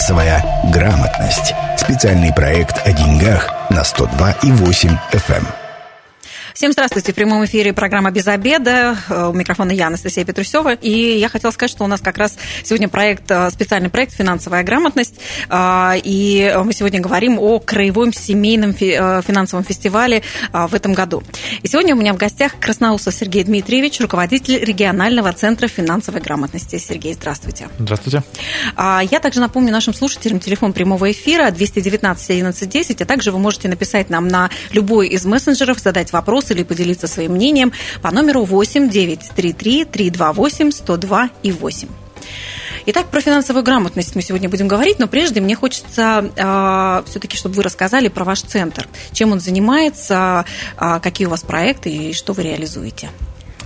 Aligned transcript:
Финансовая 0.00 0.42
грамотность. 0.72 1.52
Специальный 1.76 2.32
проект 2.32 2.86
о 2.86 2.92
деньгах 2.92 3.50
на 3.68 3.82
102,8 3.82 4.98
FM. 5.12 5.59
Всем 6.60 6.72
здравствуйте. 6.72 7.12
В 7.12 7.14
прямом 7.14 7.42
эфире 7.46 7.72
программа 7.72 8.10
«Без 8.10 8.28
обеда». 8.28 8.94
Э, 9.08 9.28
у 9.28 9.32
микрофона 9.32 9.72
я, 9.72 9.86
Анастасия 9.86 10.26
Петрусева. 10.26 10.74
И 10.74 11.16
я 11.18 11.30
хотела 11.30 11.52
сказать, 11.52 11.70
что 11.70 11.84
у 11.84 11.86
нас 11.86 12.02
как 12.02 12.18
раз 12.18 12.36
сегодня 12.64 12.86
проект, 12.86 13.30
э, 13.30 13.50
специальный 13.50 13.88
проект 13.88 14.12
«Финансовая 14.12 14.62
грамотность». 14.62 15.14
Э, 15.48 15.92
и 15.96 16.54
мы 16.62 16.74
сегодня 16.74 17.00
говорим 17.00 17.38
о 17.38 17.60
краевом 17.60 18.12
семейном 18.12 18.74
финансовом 18.74 19.64
фестивале 19.64 20.22
в 20.52 20.74
этом 20.74 20.92
году. 20.92 21.22
И 21.62 21.68
сегодня 21.68 21.94
у 21.94 21.98
меня 21.98 22.12
в 22.12 22.18
гостях 22.18 22.58
Красноусов 22.60 23.14
Сергей 23.14 23.42
Дмитриевич, 23.42 23.98
руководитель 23.98 24.62
регионального 24.62 25.32
центра 25.32 25.66
финансовой 25.66 26.20
грамотности. 26.20 26.76
Сергей, 26.76 27.14
здравствуйте. 27.14 27.70
Здравствуйте. 27.78 28.22
Я 28.76 29.20
также 29.22 29.40
напомню 29.40 29.72
нашим 29.72 29.94
слушателям 29.94 30.40
телефон 30.40 30.74
прямого 30.74 31.10
эфира 31.10 31.50
219 31.50 32.30
11 32.30 32.68
10, 32.68 33.00
а 33.00 33.06
также 33.06 33.32
вы 33.32 33.38
можете 33.38 33.68
написать 33.68 34.10
нам 34.10 34.28
на 34.28 34.50
любой 34.72 35.08
из 35.08 35.24
мессенджеров, 35.24 35.78
задать 35.78 36.12
вопрос 36.12 36.49
или 36.50 36.62
поделиться 36.62 37.06
своим 37.06 37.32
мнением 37.32 37.72
по 38.02 38.10
номеру 38.10 38.44
8 38.44 38.88
933 38.88 39.84
328 39.84 40.70
102 40.70 41.30
и 41.42 41.52
8. 41.52 41.88
Итак, 42.86 43.08
про 43.08 43.20
финансовую 43.20 43.62
грамотность 43.62 44.16
мы 44.16 44.22
сегодня 44.22 44.48
будем 44.48 44.66
говорить, 44.66 44.98
но 44.98 45.06
прежде 45.06 45.40
мне 45.40 45.54
хочется 45.54 46.30
э, 46.34 47.02
все-таки, 47.08 47.36
чтобы 47.36 47.56
вы 47.56 47.62
рассказали 47.62 48.08
про 48.08 48.24
ваш 48.24 48.40
центр, 48.40 48.88
чем 49.12 49.32
он 49.32 49.40
занимается, 49.40 50.44
э, 50.78 50.98
какие 51.02 51.26
у 51.26 51.30
вас 51.30 51.42
проекты 51.42 51.90
и 51.90 52.12
что 52.14 52.32
вы 52.32 52.42
реализуете. 52.42 53.10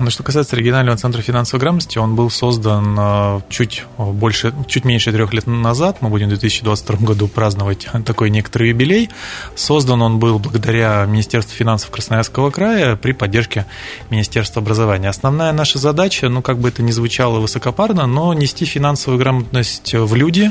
Ну, 0.01 0.11
что 0.11 0.25
касается 0.25 0.57
регионального 0.57 0.97
центра 0.97 1.23
финансовой 1.23 1.61
грамотности, 1.61 1.99
он 1.99 2.17
был 2.17 2.29
создан 2.29 2.97
э, 2.99 3.41
чуть 3.49 3.85
больше, 3.97 4.53
чуть 4.67 4.85
меньше 4.85 5.13
трех 5.13 5.33
лет 5.33 5.47
назад. 5.47 5.99
Мы 6.01 6.09
будем 6.09 6.27
в 6.27 6.31
2022 6.31 6.97
году 7.07 7.29
праздновать 7.29 7.87
такой 8.05 8.31
некоторый 8.31 8.71
юбилей. 8.71 9.11
Создан 9.55 10.03
он 10.03 10.19
был 10.19 10.41
благодаря 10.41 11.05
Министерству 11.07 11.55
финансов 11.55 11.91
Красноярского 11.91 12.51
края 12.51 12.97
при 12.97 13.13
поддержке 13.13 13.67
Министерства 14.11 14.61
образования. 14.61 15.09
Основная 15.09 15.53
наша 15.53 15.79
задача, 15.79 16.29
ну, 16.29 16.43
как 16.43 16.59
бы 16.59 16.71
это 16.71 16.83
ни 16.83 16.91
звучало 16.91 17.39
высокопарно, 17.39 18.07
но 18.07 18.35
нести 18.35 18.65
финансовую 18.65 19.21
грамотность 19.21 19.95
в 19.95 20.15
люди, 20.17 20.51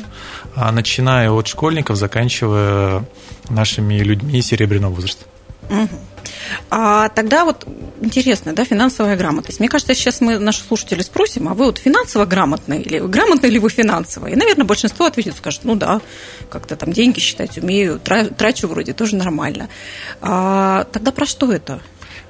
а 0.56 0.72
начиная 0.72 1.30
от 1.31 1.48
школьников, 1.48 1.98
заканчивая 1.98 3.03
нашими 3.50 3.96
людьми 3.96 4.42
серебряного 4.42 4.94
возраста. 4.94 5.25
Угу. 5.70 5.90
А 6.70 7.10
тогда 7.10 7.46
вот 7.46 7.66
интересно, 8.02 8.54
да, 8.54 8.66
финансовая 8.66 9.16
грамотность. 9.16 9.60
Мне 9.60 9.70
кажется, 9.70 9.94
сейчас 9.94 10.22
мы 10.22 10.40
наши 10.40 10.62
слушатели 10.64 11.02
спросим, 11.02 11.48
а 11.50 11.54
вы 11.54 11.66
вот 11.66 11.78
финансово 11.78 12.26
грамотны 12.26 12.82
или 12.82 13.00
грамотны 13.00 13.48
ли 13.48 13.60
вы 13.60 13.70
финансово? 13.70 14.28
И, 14.28 14.36
наверное, 14.36 14.66
большинство 14.66 15.06
ответит, 15.06 15.36
скажет, 15.38 15.62
ну 15.64 15.76
да, 15.76 16.02
как-то 16.50 16.76
там 16.76 16.92
деньги 16.92 17.20
считать 17.20 17.58
умею, 17.58 18.00
трачу 18.00 18.68
вроде 18.68 18.94
тоже 18.94 19.16
нормально. 19.16 19.70
А 20.22 20.86
тогда 20.92 21.12
про 21.12 21.26
что 21.26 21.52
это? 21.52 21.82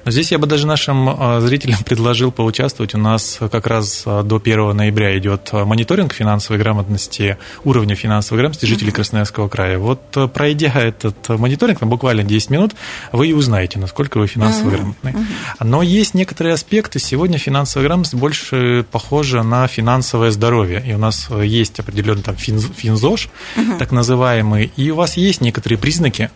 Здесь 0.06 0.32
я 0.32 0.38
бы 0.38 0.46
даже 0.46 0.66
нашим 0.66 1.08
а, 1.08 1.40
зрителям 1.40 1.78
предложил 1.84 2.30
поучаствовать. 2.30 2.94
У 2.94 2.98
нас 2.98 3.38
как 3.50 3.66
раз 3.66 4.02
а, 4.04 4.22
до 4.22 4.36
1 4.36 4.76
ноября 4.76 5.16
идет 5.18 5.48
а, 5.52 5.64
мониторинг 5.64 6.12
финансовой 6.12 6.58
грамотности, 6.58 7.38
уровня 7.64 7.94
финансовой 7.94 8.42
грамотности 8.42 8.66
жителей 8.66 8.92
Красноярского 8.92 9.48
края. 9.48 9.78
Вот 9.78 10.00
пройдя 10.34 10.72
этот 10.74 11.28
мониторинг, 11.30 11.80
на 11.80 11.86
буквально 11.86 12.22
10 12.22 12.50
минут, 12.50 12.72
вы 13.12 13.28
и 13.28 13.32
узнаете, 13.32 13.78
насколько 13.78 14.18
вы 14.18 14.26
финансово 14.26 14.70
грамотны. 14.70 15.14
Но 15.60 15.82
есть 15.82 16.12
некоторые 16.14 16.54
аспекты. 16.54 16.98
Сегодня 16.98 17.38
финансовая 17.38 17.86
грамотность 17.86 18.14
больше 18.14 18.84
похожа 18.90 19.42
на 19.42 19.66
финансовое 19.68 20.30
здоровье. 20.30 20.84
И 20.86 20.92
у 20.92 20.98
нас 20.98 21.30
есть 21.30 21.80
определенный 21.80 22.22
там 22.22 22.36
финзош, 22.36 23.28
так 23.78 23.90
называемый, 23.90 24.70
и 24.76 24.90
у 24.90 24.96
вас 24.96 25.16
есть 25.16 25.40
некоторые 25.40 25.78
признаки 25.78 26.30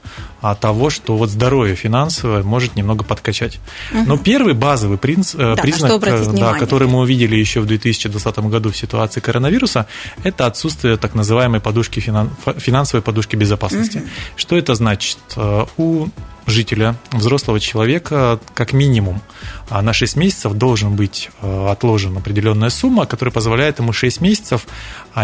того, 0.61 0.89
что 0.89 1.17
вот 1.17 1.29
здоровье 1.29 1.75
финансовое 1.77 2.43
может 2.43 2.77
немного 2.77 3.05
подкачать 3.05 3.58
есть. 3.59 3.95
Угу. 3.95 4.09
Но 4.09 4.19
первый 4.19 4.55
базовый 4.55 4.99
принц, 4.99 5.35
э, 5.35 5.55
да, 5.57 5.63
признак, 5.63 6.03
э, 6.03 6.27
да, 6.33 6.55
который 6.55 6.89
мы 6.89 7.01
увидели 7.01 7.37
еще 7.37 7.61
в 7.61 7.67
2020 7.67 8.39
году 8.39 8.71
в 8.71 8.77
ситуации 8.77 9.21
коронавируса, 9.21 9.87
это 10.25 10.47
отсутствие 10.47 10.97
так 10.97 11.15
называемой 11.15 11.61
подушки 11.61 12.01
финансовой 12.01 13.03
подушки 13.03 13.37
безопасности. 13.37 13.99
Угу. 13.99 14.07
Что 14.37 14.57
это 14.57 14.75
значит? 14.75 15.19
Э, 15.37 15.67
у 15.77 16.09
жителя, 16.49 16.97
взрослого 17.13 17.61
человека, 17.61 18.41
как 18.55 18.73
минимум 18.73 19.23
на 19.71 19.93
6 19.93 20.17
месяцев 20.17 20.55
должен 20.55 20.97
быть 20.97 21.31
отложен 21.43 22.17
определенная 22.17 22.71
сумма, 22.71 23.07
которая 23.07 23.33
позволяет 23.33 23.79
ему 23.79 23.93
6 23.93 24.21
месяцев 24.21 24.67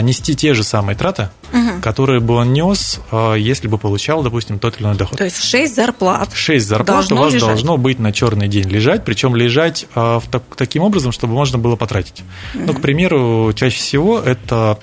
нести 0.03 0.37
те 0.37 0.55
же 0.55 0.63
самые 0.65 0.97
траты, 0.97 1.31
угу. 1.53 1.81
которые 1.83 2.21
бы 2.21 2.35
он 2.35 2.53
нес, 2.53 3.01
если 3.37 3.69
бы 3.69 3.79
получал, 3.79 4.23
допустим, 4.23 4.59
тот 4.59 4.77
или 4.77 4.85
иной 4.85 4.97
доход. 4.97 5.17
То 5.17 5.25
есть 5.25 5.43
6 5.43 5.75
зарплат. 5.75 6.31
6 6.35 6.67
зарплат 6.67 7.11
у 7.11 7.17
вас 7.17 7.33
лежать. 7.33 7.49
должно 7.49 7.77
быть 7.79 7.99
на 7.99 8.13
черный 8.13 8.49
день 8.49 8.69
лежать, 8.69 9.05
причем 9.05 9.35
лежать 9.35 9.87
в 9.95 10.23
так, 10.31 10.43
таким 10.57 10.83
образом, 10.83 11.13
чтобы 11.13 11.33
можно 11.33 11.59
было 11.59 11.77
потратить. 11.77 12.23
Угу. 12.55 12.65
Ну, 12.67 12.75
к 12.75 12.81
примеру, 12.81 13.53
чаще 13.55 13.79
всего 13.79 14.21
это 14.21 14.79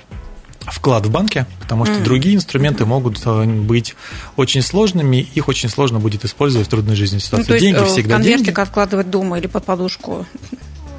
вклад 0.66 1.06
в 1.06 1.10
банке, 1.10 1.46
потому 1.60 1.84
что 1.84 1.94
mm. 1.94 2.02
другие 2.02 2.36
инструменты 2.36 2.84
могут 2.84 3.20
э, 3.24 3.44
быть 3.44 3.94
очень 4.36 4.62
сложными, 4.62 5.16
их 5.34 5.48
очень 5.48 5.68
сложно 5.68 5.98
будет 5.98 6.24
использовать 6.24 6.66
в 6.66 6.70
трудной 6.70 6.94
жизненной 6.94 7.20
ситуации. 7.20 7.42
Ну, 7.42 7.46
то 7.46 7.54
есть 7.54 7.64
деньги 7.64 7.82
э, 7.82 7.86
всегда 7.86 8.14
конвертик 8.16 8.46
деньги. 8.46 8.60
откладывать 8.60 9.10
дома 9.10 9.38
или 9.38 9.46
под 9.46 9.64
подушку 9.64 10.26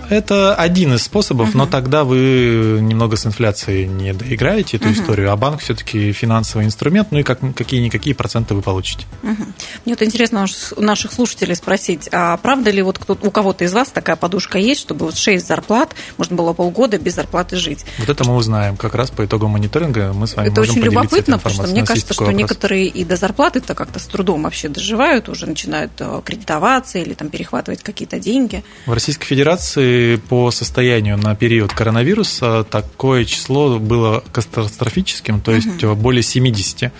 это 0.09 0.55
один 0.55 0.93
из 0.93 1.03
способов, 1.03 1.49
угу. 1.49 1.57
но 1.59 1.65
тогда 1.65 2.03
вы 2.03 2.79
немного 2.81 3.15
с 3.15 3.25
инфляцией 3.25 3.87
не 3.87 4.13
доиграете 4.13 4.77
эту 4.77 4.87
угу. 4.87 4.95
историю, 4.95 5.31
а 5.31 5.35
банк 5.35 5.61
все-таки 5.61 6.11
финансовый 6.11 6.65
инструмент, 6.65 7.09
ну 7.11 7.19
и 7.19 7.23
как, 7.23 7.39
какие-никакие 7.55 8.15
проценты 8.15 8.53
вы 8.53 8.61
получите. 8.61 9.05
Угу. 9.23 9.43
Мне 9.85 9.95
вот 9.95 10.01
интересно 10.01 10.45
у 10.75 10.81
наших 10.81 11.11
слушателей 11.11 11.55
спросить, 11.55 12.09
а 12.11 12.37
правда 12.37 12.71
ли 12.71 12.81
вот 12.81 12.97
кто, 12.99 13.17
у 13.21 13.31
кого-то 13.31 13.63
из 13.63 13.73
вас 13.73 13.89
такая 13.89 14.15
подушка 14.15 14.57
есть, 14.57 14.81
чтобы 14.81 15.05
вот 15.05 15.17
6 15.17 15.45
зарплат, 15.45 15.93
можно 16.17 16.35
было 16.35 16.53
полгода 16.53 16.97
без 16.97 17.15
зарплаты 17.15 17.55
жить? 17.55 17.85
Вот 17.99 18.09
это 18.09 18.23
мы 18.23 18.35
узнаем 18.35 18.77
как 18.77 18.95
раз 18.95 19.11
по 19.11 19.25
итогам 19.25 19.51
мониторинга, 19.51 20.13
мы 20.13 20.27
с 20.27 20.35
вами 20.35 20.47
это 20.47 20.61
можем 20.61 20.77
очень 20.77 20.85
любопытно, 20.85 21.37
потому 21.37 21.55
что 21.55 21.67
мне 21.67 21.85
кажется, 21.85 22.13
что 22.13 22.25
вопрос. 22.25 22.39
некоторые 22.39 22.87
и 22.87 23.03
до 23.03 23.15
зарплаты-то 23.15 23.75
как-то 23.75 23.99
с 23.99 24.05
трудом 24.05 24.43
вообще 24.43 24.69
доживают, 24.69 25.29
уже 25.29 25.45
начинают 25.45 25.91
э, 25.99 26.21
кредитоваться 26.23 26.99
или 26.99 27.13
там 27.13 27.29
перехватывать 27.29 27.83
какие-то 27.83 28.19
деньги. 28.19 28.63
В 28.85 28.93
Российской 28.93 29.25
Федерации 29.25 29.92
по 30.29 30.51
состоянию 30.51 31.17
на 31.17 31.35
период 31.35 31.73
коронавируса 31.73 32.63
такое 32.63 33.25
число 33.25 33.79
было 33.79 34.23
катастрофическим, 34.31 35.41
то 35.41 35.51
есть 35.51 35.83
угу. 35.83 35.95
более 35.95 36.21
70% 36.21 36.91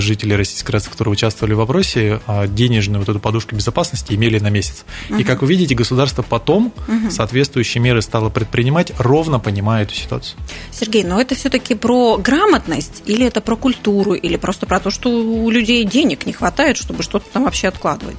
жителей 0.00 0.36
Российской 0.36 0.66
Федерации, 0.66 0.90
которые 0.90 1.12
участвовали 1.12 1.54
в 1.54 1.58
вопросе, 1.58 2.20
а, 2.26 2.46
денежную 2.46 3.00
вот 3.00 3.08
эту 3.08 3.20
подушку 3.20 3.54
безопасности 3.54 4.14
имели 4.14 4.38
на 4.38 4.50
месяц. 4.50 4.84
Угу. 5.10 5.18
И, 5.18 5.24
как 5.24 5.42
вы 5.42 5.48
видите, 5.48 5.74
государство 5.74 6.22
потом 6.22 6.72
угу. 6.88 7.10
соответствующие 7.10 7.82
меры 7.82 8.02
стало 8.02 8.30
предпринимать, 8.30 8.92
ровно 8.98 9.38
понимая 9.38 9.84
эту 9.84 9.94
ситуацию. 9.94 10.38
Сергей, 10.70 11.04
но 11.04 11.20
это 11.20 11.34
все-таки 11.34 11.74
про 11.74 12.18
грамотность 12.18 13.02
или 13.06 13.26
это 13.26 13.40
про 13.40 13.56
культуру, 13.56 14.14
или 14.14 14.36
просто 14.36 14.66
про 14.66 14.80
то, 14.80 14.90
что 14.90 15.10
у 15.10 15.50
людей 15.50 15.84
денег 15.84 16.26
не 16.26 16.32
хватает, 16.32 16.76
чтобы 16.76 17.02
что-то 17.02 17.26
там 17.32 17.44
вообще 17.44 17.68
откладывать? 17.68 18.18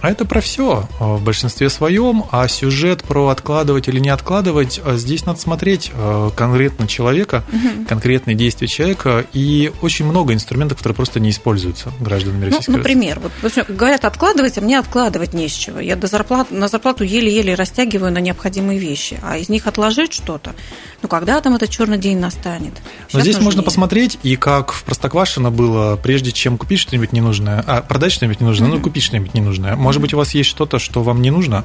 А 0.00 0.10
это 0.10 0.24
про 0.24 0.40
все 0.40 0.88
а, 0.98 1.16
в 1.16 1.22
большинстве 1.22 1.68
своем, 1.68 2.24
а 2.30 2.48
сюжет 2.48 3.02
про 3.02 3.28
откладывать 3.28 3.88
или 3.88 3.98
не 3.98 4.08
откладывать, 4.08 4.80
а, 4.82 4.96
здесь 4.96 5.26
надо 5.26 5.38
смотреть 5.38 5.90
а, 5.94 6.30
конкретно 6.30 6.88
человека, 6.88 7.44
угу. 7.52 7.84
конкретные 7.86 8.34
действия 8.34 8.66
человека, 8.66 9.26
и 9.34 9.70
очень 9.82 10.06
много 10.06 10.32
инструментов, 10.32 10.78
которые 10.78 10.96
просто 10.96 11.20
не 11.20 11.30
используются 11.30 11.92
гражданами 12.00 12.44
ну, 12.44 12.46
Российской 12.46 12.70
ну, 12.70 12.78
Например, 12.78 13.20
вот, 13.20 13.66
говорят 13.68 14.04
откладывать, 14.04 14.56
а 14.56 14.62
мне 14.62 14.78
откладывать 14.78 15.34
не 15.34 15.48
с 15.48 15.52
чего. 15.52 15.80
Я 15.80 15.96
до 15.96 16.06
зарплат, 16.06 16.50
на 16.50 16.68
зарплату 16.68 17.04
еле-еле 17.04 17.54
растягиваю 17.54 18.10
на 18.10 18.18
необходимые 18.18 18.78
вещи, 18.78 19.20
а 19.22 19.36
из 19.36 19.50
них 19.50 19.66
отложить 19.66 20.14
что-то, 20.14 20.54
ну 21.02 21.08
когда 21.08 21.40
там 21.42 21.56
этот 21.56 21.68
черный 21.68 21.98
день 21.98 22.18
настанет? 22.18 22.72
Сейчас 23.08 23.12
Но 23.12 23.20
здесь 23.20 23.34
нужнее. 23.34 23.44
можно 23.44 23.62
посмотреть, 23.62 24.18
и 24.22 24.36
как 24.36 24.72
в 24.72 24.84
Простоквашино 24.84 25.50
было, 25.50 25.96
прежде 25.96 26.32
чем 26.32 26.56
купить 26.56 26.78
что-нибудь 26.78 27.12
ненужное, 27.12 27.62
а 27.66 27.82
продать 27.82 28.12
что-нибудь 28.12 28.40
ненужное, 28.40 28.68
угу. 28.68 28.78
ну 28.78 28.82
купить 28.82 29.02
что-нибудь 29.02 29.34
ненужное 29.34 29.76
может 29.90 30.02
быть, 30.02 30.14
у 30.14 30.18
вас 30.18 30.34
есть 30.34 30.48
что-то, 30.48 30.78
что 30.78 31.02
вам 31.02 31.20
не 31.20 31.32
нужно, 31.32 31.64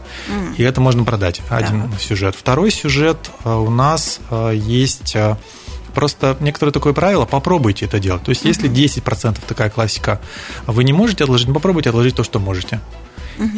и 0.58 0.64
это 0.64 0.82
можно 0.82 1.04
продать. 1.04 1.42
Один 1.50 1.92
да. 1.92 1.98
сюжет. 2.00 2.36
Второй 2.36 2.72
сюжет 2.72 3.30
э, 3.44 3.54
у 3.54 3.70
нас 3.70 4.20
э, 4.32 4.54
есть 4.56 5.16
э, 5.16 5.36
просто 5.94 6.36
некоторое 6.40 6.72
такое 6.72 6.94
правило, 6.94 7.26
попробуйте 7.26 7.86
это 7.86 8.00
делать. 8.00 8.24
То 8.24 8.30
есть, 8.30 8.44
если 8.44 8.68
10% 8.68 9.38
такая 9.48 9.70
классика, 9.70 10.20
вы 10.66 10.84
не 10.84 10.92
можете 10.92 11.24
отложить, 11.24 11.54
попробуйте 11.54 11.90
отложить 11.90 12.16
то, 12.16 12.24
что 12.24 12.40
можете. 12.40 12.82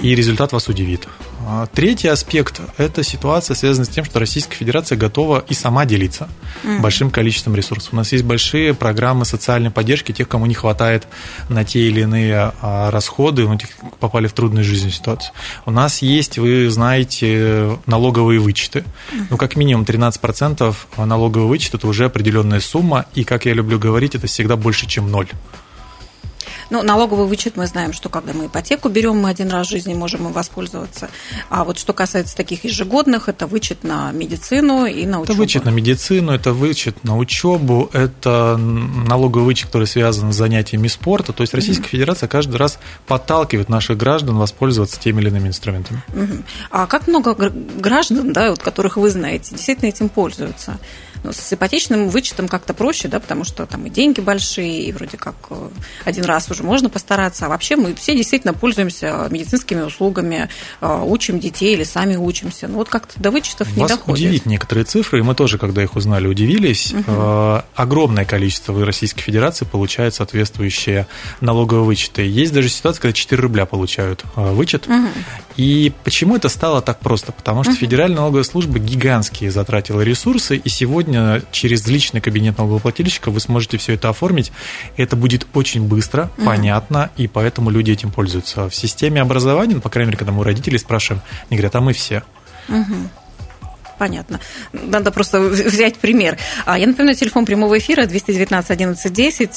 И 0.01 0.15
результат 0.15 0.51
вас 0.51 0.67
удивит. 0.67 1.07
А 1.49 1.65
третий 1.67 2.09
аспект– 2.09 2.59
это 2.77 3.03
ситуация, 3.03 3.55
связанная 3.55 3.85
с 3.85 3.89
тем, 3.89 4.03
что 4.03 4.19
Российская 4.19 4.55
Федерация 4.55 4.97
готова 4.97 5.45
и 5.47 5.53
сама 5.53 5.85
делиться 5.85 6.27
mm. 6.63 6.81
большим 6.81 7.09
количеством 7.09 7.55
ресурсов. 7.55 7.93
У 7.93 7.95
нас 7.95 8.11
есть 8.11 8.25
большие 8.25 8.73
программы 8.73 9.23
социальной 9.23 9.71
поддержки 9.71 10.11
тех, 10.11 10.27
кому 10.27 10.45
не 10.45 10.55
хватает 10.55 11.07
на 11.47 11.63
те 11.63 11.87
или 11.87 12.01
иные 12.01 12.51
а, 12.61 12.91
расходы, 12.91 13.47
ну, 13.47 13.57
тех, 13.57 13.69
попали 13.99 14.27
в 14.27 14.33
трудную 14.33 14.65
жизненную 14.65 14.91
ситуацию. 14.93 15.33
У 15.65 15.71
нас 15.71 16.01
есть, 16.01 16.37
вы 16.37 16.69
знаете, 16.69 17.77
налоговые 17.85 18.39
вычеты. 18.39 18.83
Ну, 19.29 19.37
как 19.37 19.55
минимум 19.55 19.85
13% 19.85 20.75
налоговый 20.97 21.47
вычет– 21.47 21.73
это 21.75 21.87
уже 21.87 22.05
определенная 22.05 22.59
сумма, 22.59 23.05
и, 23.15 23.23
как 23.23 23.45
я 23.45 23.53
люблю 23.53 23.79
говорить, 23.79 24.15
это 24.15 24.27
всегда 24.27 24.57
больше, 24.57 24.85
чем 24.85 25.09
ноль. 25.09 25.29
Ну, 26.69 26.83
налоговый 26.83 27.27
вычет 27.27 27.55
мы 27.57 27.67
знаем, 27.67 27.93
что 27.93 28.09
когда 28.09 28.33
мы 28.33 28.47
ипотеку 28.47 28.89
берем, 28.89 29.17
мы 29.17 29.29
один 29.29 29.49
раз 29.49 29.67
в 29.67 29.69
жизни 29.69 29.93
можем 29.93 30.27
им 30.27 30.33
воспользоваться. 30.33 31.09
А 31.49 31.63
вот 31.63 31.79
что 31.79 31.93
касается 31.93 32.35
таких 32.35 32.65
ежегодных, 32.65 33.29
это 33.29 33.47
вычет 33.47 33.83
на 33.83 34.11
медицину 34.11 34.85
и 34.85 35.05
на 35.05 35.19
учебу. 35.19 35.33
Это 35.33 35.39
вычет 35.41 35.65
на 35.65 35.69
медицину, 35.69 36.31
это 36.31 36.53
вычет 36.53 37.03
на 37.03 37.17
учебу, 37.17 37.89
это 37.93 38.57
налоговый 38.57 39.45
вычет, 39.45 39.67
который 39.67 39.87
связан 39.87 40.33
с 40.33 40.35
занятиями 40.35 40.87
спорта. 40.87 41.33
То 41.33 41.41
есть 41.41 41.53
Российская 41.53 41.85
mm-hmm. 41.85 41.89
Федерация 41.89 42.27
каждый 42.27 42.57
раз 42.57 42.79
подталкивает 43.05 43.69
наших 43.69 43.97
граждан 43.97 44.37
воспользоваться 44.37 44.99
теми 44.99 45.21
или 45.21 45.29
иными 45.29 45.47
инструментами. 45.47 46.03
Mm-hmm. 46.09 46.43
А 46.71 46.87
как 46.87 47.07
много 47.07 47.33
граждан, 47.33 48.33
да, 48.33 48.49
вот, 48.51 48.59
которых 48.59 48.97
вы 48.97 49.09
знаете, 49.09 49.51
действительно 49.51 49.89
этим 49.89 50.09
пользуются? 50.09 50.77
Ну, 51.23 51.31
с 51.31 51.53
ипотечным 51.53 52.09
вычетом 52.09 52.47
как-то 52.47 52.73
проще, 52.73 53.07
да, 53.07 53.19
потому 53.19 53.43
что 53.43 53.65
там 53.65 53.85
и 53.85 53.89
деньги 53.89 54.19
большие, 54.19 54.83
и 54.83 54.91
вроде 54.91 55.17
как 55.17 55.35
э, 55.49 55.69
один 56.05 56.25
раз 56.25 56.49
уже 56.51 56.63
можно 56.63 56.89
постараться. 56.89 57.45
А 57.45 57.49
вообще 57.49 57.75
мы 57.75 57.95
все 57.95 58.15
действительно 58.15 58.53
пользуемся 58.53 59.27
медицинскими 59.29 59.81
услугами, 59.81 60.49
э, 60.81 61.03
учим 61.05 61.39
детей 61.39 61.73
или 61.73 61.83
сами 61.83 62.15
учимся. 62.15 62.67
Ну 62.67 62.75
вот 62.75 62.89
как-то 62.89 63.19
до 63.19 63.31
вычетов 63.31 63.67
Вас 63.69 63.77
не 63.77 63.87
доходит. 63.87 64.19
удивит 64.19 64.45
некоторые 64.45 64.85
цифры, 64.85 65.19
и 65.19 65.21
мы 65.21 65.35
тоже, 65.35 65.57
когда 65.57 65.83
их 65.83 65.95
узнали, 65.95 66.27
удивились. 66.27 66.93
Угу. 66.93 67.61
Огромное 67.75 68.25
количество 68.25 68.73
в 68.73 68.83
Российской 68.83 69.21
Федерации 69.21 69.65
получают 69.65 70.15
соответствующие 70.15 71.07
налоговые 71.41 71.85
вычеты. 71.85 72.23
Есть 72.23 72.53
даже 72.53 72.69
ситуация, 72.69 73.01
когда 73.01 73.13
4 73.13 73.41
рубля 73.41 73.65
получают 73.65 74.23
вычет. 74.35 74.87
Угу. 74.87 75.07
И 75.57 75.91
почему 76.03 76.35
это 76.35 76.49
стало 76.49 76.81
так 76.81 76.99
просто? 76.99 77.31
Потому 77.31 77.63
что 77.63 77.71
угу. 77.71 77.79
Федеральная 77.79 78.17
налоговая 78.17 78.43
служба 78.43 78.79
гигантские 78.79 79.51
затратила 79.51 80.01
ресурсы, 80.01 80.57
и 80.57 80.69
сегодня 80.69 81.06
сегодня 81.07 81.41
через 81.51 81.87
личный 81.87 82.19
кабинет 82.19 82.57
налогоплательщика 82.57 83.31
вы 83.31 83.39
сможете 83.39 83.77
все 83.77 83.93
это 83.93 84.09
оформить. 84.09 84.51
Это 84.97 85.15
будет 85.15 85.47
очень 85.53 85.87
быстро, 85.87 86.29
mm-hmm. 86.37 86.45
понятно, 86.45 87.09
и 87.15 87.27
поэтому 87.27 87.69
люди 87.69 87.91
этим 87.91 88.11
пользуются. 88.11 88.69
В 88.69 88.75
системе 88.75 89.21
образования, 89.21 89.75
ну, 89.75 89.81
по 89.81 89.89
крайней 89.89 90.07
мере, 90.09 90.17
когда 90.17 90.33
мы 90.33 90.41
у 90.41 90.43
родителей 90.43 90.77
спрашиваем, 90.77 91.21
они 91.49 91.57
говорят, 91.57 91.75
а 91.75 91.81
мы 91.81 91.93
все. 91.93 92.23
Mm-hmm. 92.67 93.07
Понятно. 93.97 94.39
Надо 94.73 95.11
просто 95.11 95.39
взять 95.39 95.97
пример. 95.97 96.37
А, 96.65 96.77
я 96.77 96.87
напоминаю, 96.87 97.15
телефон 97.15 97.45
прямого 97.45 97.77
эфира 97.77 98.05
219 98.05 98.71
11 98.71 99.13
10. 99.13 99.55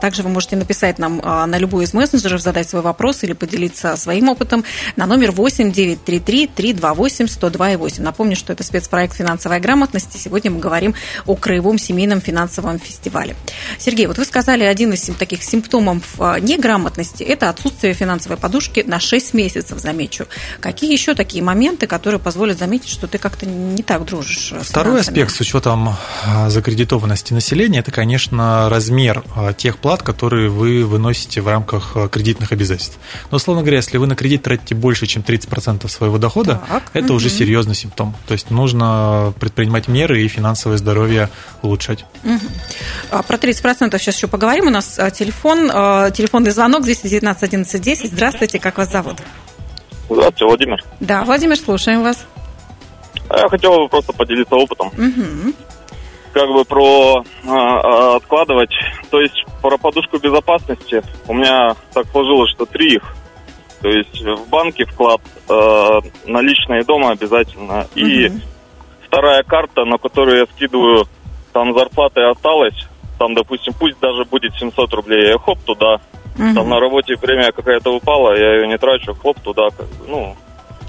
Также 0.00 0.22
вы 0.22 0.28
можете 0.28 0.56
написать 0.56 0.98
нам 0.98 1.20
а, 1.22 1.46
на 1.46 1.58
любой 1.58 1.84
из 1.84 1.94
мессенджеров, 1.94 2.40
задать 2.40 2.68
свой 2.68 2.82
вопрос 2.82 3.22
или 3.22 3.32
поделиться 3.32 3.96
своим 3.96 4.28
опытом 4.28 4.64
на 4.96 5.06
номер 5.06 5.30
8 5.32 5.72
933 5.72 6.46
328 6.48 7.26
102 7.28 7.78
8. 7.78 8.02
Напомню, 8.02 8.36
что 8.36 8.52
это 8.52 8.62
спецпроект 8.62 9.16
«Финансовая 9.16 9.60
грамотность». 9.60 10.14
И 10.14 10.18
сегодня 10.18 10.50
мы 10.50 10.60
говорим 10.60 10.94
о 11.26 11.36
Краевом 11.36 11.78
семейном 11.78 12.20
финансовом 12.20 12.78
фестивале. 12.78 13.34
Сергей, 13.78 14.06
вот 14.06 14.18
вы 14.18 14.24
сказали, 14.24 14.64
один 14.64 14.92
из 14.92 15.02
таких 15.18 15.42
симптомов 15.42 16.02
а, 16.18 16.38
неграмотности– 16.38 17.22
это 17.24 17.48
отсутствие 17.48 17.94
финансовой 17.94 18.36
подушки 18.36 18.84
на 18.86 19.00
6 19.00 19.34
месяцев, 19.34 19.78
замечу. 19.78 20.26
Какие 20.60 20.92
еще 20.92 21.14
такие 21.14 21.42
моменты, 21.42 21.86
которые 21.86 22.20
позволят 22.20 22.58
заметить, 22.58 22.88
что 22.88 23.06
ты 23.06 23.18
как-то 23.18 23.46
не 23.74 23.82
так 23.82 24.04
дружишь 24.04 24.52
с 24.52 24.68
Второй 24.68 25.00
аспект 25.00 25.32
с 25.32 25.40
учетом 25.40 25.96
а, 26.24 26.50
закредитованности 26.50 27.32
населения– 27.32 27.78
это, 27.80 27.90
конечно, 27.90 28.68
размер 28.68 29.24
а, 29.34 29.52
тех 29.52 29.78
плат, 29.78 30.02
которые 30.02 30.48
вы 30.48 30.84
выносите 30.84 31.40
в 31.40 31.48
рамках 31.48 31.92
а, 31.96 32.08
кредитных 32.08 32.52
обязательств. 32.52 32.98
Но, 33.30 33.36
условно 33.36 33.62
говоря, 33.62 33.78
если 33.78 33.98
вы 33.98 34.06
на 34.06 34.16
кредит 34.16 34.42
тратите 34.42 34.74
больше, 34.74 35.06
чем 35.06 35.22
30% 35.22 35.88
своего 35.88 36.18
дохода, 36.18 36.60
так, 36.68 36.84
это 36.92 37.06
угу. 37.06 37.14
уже 37.14 37.30
серьезный 37.30 37.74
симптом. 37.74 38.14
То 38.26 38.32
есть 38.32 38.50
нужно 38.50 39.32
предпринимать 39.40 39.88
меры 39.88 40.22
и 40.22 40.28
финансовое 40.28 40.78
здоровье 40.78 41.28
улучшать. 41.62 42.04
Угу. 42.24 43.22
Про 43.22 43.36
30% 43.36 43.98
сейчас 43.98 44.16
еще 44.16 44.28
поговорим. 44.28 44.66
У 44.66 44.70
нас 44.70 44.98
телефон, 45.14 45.68
телефонный 46.12 46.50
звонок 46.50 46.82
219 46.84 47.42
11 47.42 47.80
10. 47.80 48.12
Здравствуйте, 48.12 48.58
как 48.58 48.78
вас 48.78 48.90
зовут? 48.90 49.18
Здравствуйте, 50.08 50.44
Владимир. 50.44 50.84
Да, 50.98 51.24
Владимир, 51.24 51.56
слушаем 51.56 52.02
вас. 52.02 52.18
А 53.30 53.38
я 53.38 53.48
хотел 53.48 53.76
бы 53.76 53.88
просто 53.88 54.12
поделиться 54.12 54.56
опытом. 54.56 54.88
Угу. 54.88 55.54
Как 56.32 56.48
бы 56.48 56.64
про 56.64 57.22
э, 57.44 58.16
откладывать, 58.16 58.72
то 59.10 59.20
есть 59.20 59.44
про 59.62 59.78
подушку 59.78 60.18
безопасности. 60.18 61.02
У 61.28 61.34
меня 61.34 61.74
так 61.92 62.06
сложилось, 62.10 62.50
что 62.50 62.66
три 62.66 62.94
их. 62.94 63.14
То 63.80 63.88
есть 63.88 64.20
в 64.20 64.48
банке 64.48 64.84
вклад, 64.84 65.20
э, 65.48 66.00
наличные 66.26 66.82
дома 66.82 67.12
обязательно. 67.12 67.80
Угу. 67.80 68.00
И 68.00 68.32
вторая 69.06 69.44
карта, 69.44 69.84
на 69.84 69.96
которую 69.98 70.38
я 70.38 70.46
скидываю, 70.46 71.06
там 71.52 71.72
зарплата 71.72 72.30
осталась. 72.30 72.86
Там, 73.18 73.34
допустим, 73.34 73.74
пусть 73.78 74.00
даже 74.00 74.24
будет 74.24 74.54
700 74.56 74.92
рублей, 74.94 75.28
я 75.28 75.38
хоп 75.38 75.58
туда. 75.60 76.00
Угу. 76.36 76.54
Там 76.54 76.68
на 76.68 76.80
работе 76.80 77.16
премия 77.16 77.52
какая-то 77.52 77.94
упала, 77.94 78.36
я 78.36 78.56
ее 78.56 78.66
не 78.66 78.78
трачу, 78.78 79.14
хоп 79.14 79.38
туда. 79.40 79.68
Ну, 80.08 80.36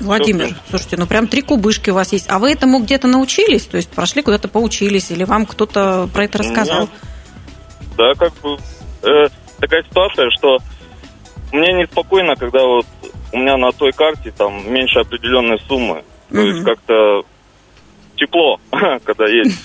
Владимир, 0.02 0.48
Все, 0.48 0.56
слушайте, 0.70 0.98
ну 0.98 1.06
прям 1.06 1.28
три 1.28 1.42
кубышки 1.42 1.90
у 1.90 1.94
вас 1.94 2.12
есть. 2.12 2.30
А 2.30 2.40
вы 2.40 2.52
этому 2.52 2.80
где-то 2.80 3.08
научились? 3.08 3.66
То 3.66 3.78
есть 3.78 3.90
прошли 3.90 4.22
куда-то 4.22 4.48
поучились? 4.48 5.12
Или 5.12 5.24
вам 5.24 5.46
кто-то 5.46 6.10
про 6.14 6.26
это 6.26 6.40
рассказал? 6.40 6.82
Нет. 6.82 6.90
Да, 7.98 8.14
как 8.16 8.34
бы 8.42 8.58
э, 9.04 9.28
такая 9.60 9.84
ситуация, 9.84 10.30
что 10.32 10.60
мне 11.52 11.74
неспокойно, 11.74 12.36
когда 12.36 12.66
вот 12.66 12.86
у 13.32 13.38
меня 13.38 13.58
на 13.58 13.72
той 13.72 13.92
карте 13.92 14.32
там 14.36 14.72
меньше 14.72 15.00
определенной 15.00 15.60
суммы. 15.68 16.04
То 16.30 16.38
угу. 16.38 16.48
есть 16.48 16.64
как-то 16.64 17.24
тепло, 18.16 18.60
когда 19.04 19.28
есть 19.28 19.60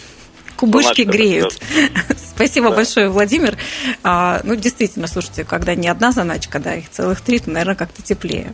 Кубышки 0.57 1.03
греют. 1.03 1.59
Спасибо 2.37 2.71
да. 2.71 2.77
большое, 2.77 3.09
Владимир. 3.09 3.57
А, 4.03 4.41
ну, 4.45 4.57
действительно, 4.57 5.07
слушайте, 5.07 5.45
когда 5.45 5.75
не 5.75 5.89
одна 5.89 6.13
заначка, 6.13 6.59
да, 6.59 6.75
их 6.75 6.91
целых 6.91 7.23
три, 7.23 7.39
то, 7.39 7.51
наверное, 7.51 7.77
как-то 7.77 8.03
теплее. 8.03 8.53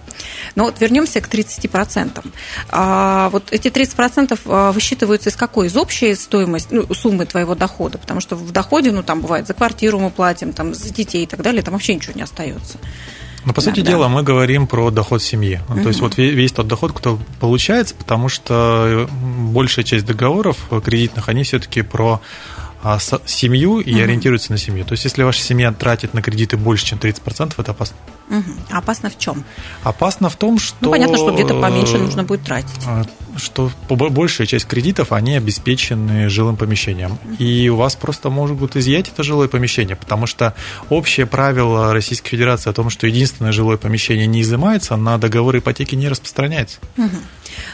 Но 0.54 0.64
вот 0.64 0.80
вернемся 0.80 1.20
к 1.20 1.28
30%. 1.28 2.24
А, 2.70 3.28
вот 3.30 3.52
эти 3.52 3.68
30% 3.68 4.38
а, 4.46 4.72
высчитываются 4.72 5.30
из 5.30 5.36
какой? 5.36 5.66
Из 5.66 5.76
общей 5.76 6.14
стоимости, 6.14 6.68
ну, 6.72 6.94
суммы 6.94 7.26
твоего 7.26 7.54
дохода? 7.54 7.98
Потому 7.98 8.20
что 8.20 8.36
в 8.36 8.52
доходе, 8.52 8.92
ну, 8.92 9.02
там 9.02 9.20
бывает, 9.20 9.46
за 9.46 9.54
квартиру 9.54 9.98
мы 9.98 10.10
платим, 10.10 10.52
там, 10.52 10.74
за 10.74 10.92
детей 10.92 11.24
и 11.24 11.26
так 11.26 11.42
далее, 11.42 11.62
там 11.62 11.74
вообще 11.74 11.94
ничего 11.94 12.12
не 12.14 12.22
остается. 12.22 12.78
Ну, 13.44 13.52
по 13.52 13.60
сути 13.60 13.80
да, 13.80 13.92
дела, 13.92 14.08
мы 14.08 14.22
говорим 14.22 14.66
про 14.66 14.90
доход 14.90 15.22
семьи. 15.22 15.60
Угу. 15.68 15.82
То 15.82 15.88
есть 15.88 16.00
вот 16.00 16.16
весь 16.16 16.52
тот 16.52 16.68
доход, 16.68 16.92
который 16.92 17.18
получается, 17.40 17.94
потому 17.94 18.28
что 18.28 19.08
большая 19.10 19.84
часть 19.84 20.06
договоров 20.06 20.56
кредитных, 20.84 21.28
они 21.28 21.42
все-таки 21.42 21.82
про 21.82 22.20
а 22.84 22.98
семью 23.26 23.78
и 23.78 23.94
угу. 23.94 24.02
ориентируется 24.02 24.50
на 24.50 24.58
семью. 24.58 24.84
То 24.84 24.94
есть, 24.94 25.04
если 25.04 25.22
ваша 25.22 25.40
семья 25.40 25.72
тратит 25.72 26.14
на 26.14 26.22
кредиты 26.22 26.56
больше, 26.56 26.84
чем 26.84 26.98
30%, 26.98 27.54
это 27.56 27.70
опасно. 27.70 27.96
Угу. 28.28 28.42
Опасно 28.70 29.08
в 29.08 29.18
чем? 29.18 29.44
Опасно 29.84 30.28
в 30.28 30.34
том, 30.34 30.58
что... 30.58 30.76
Ну, 30.80 30.90
понятно, 30.90 31.16
что 31.16 31.30
где-то 31.30 31.60
поменьше 31.60 31.98
нужно 31.98 32.24
будет 32.24 32.42
тратить. 32.42 32.84
Что 33.36 33.70
большая 33.88 34.46
часть 34.46 34.66
кредитов, 34.66 35.12
они 35.12 35.36
обеспечены 35.36 36.28
жилым 36.28 36.56
помещением. 36.56 37.18
И 37.38 37.68
у 37.68 37.76
вас 37.76 37.96
просто 37.96 38.30
могут 38.30 38.76
изъять 38.76 39.08
это 39.08 39.22
жилое 39.22 39.48
помещение, 39.48 39.96
потому 39.96 40.26
что 40.26 40.54
общее 40.88 41.26
правило 41.26 41.92
Российской 41.92 42.30
Федерации 42.30 42.70
о 42.70 42.72
том, 42.72 42.90
что 42.90 43.06
единственное 43.06 43.52
жилое 43.52 43.76
помещение 43.76 44.26
не 44.26 44.42
изымается, 44.42 44.96
на 44.96 45.18
договор 45.18 45.56
ипотеки 45.56 45.94
не 45.94 46.08
распространяется. 46.08 46.78
Угу. 46.96 47.16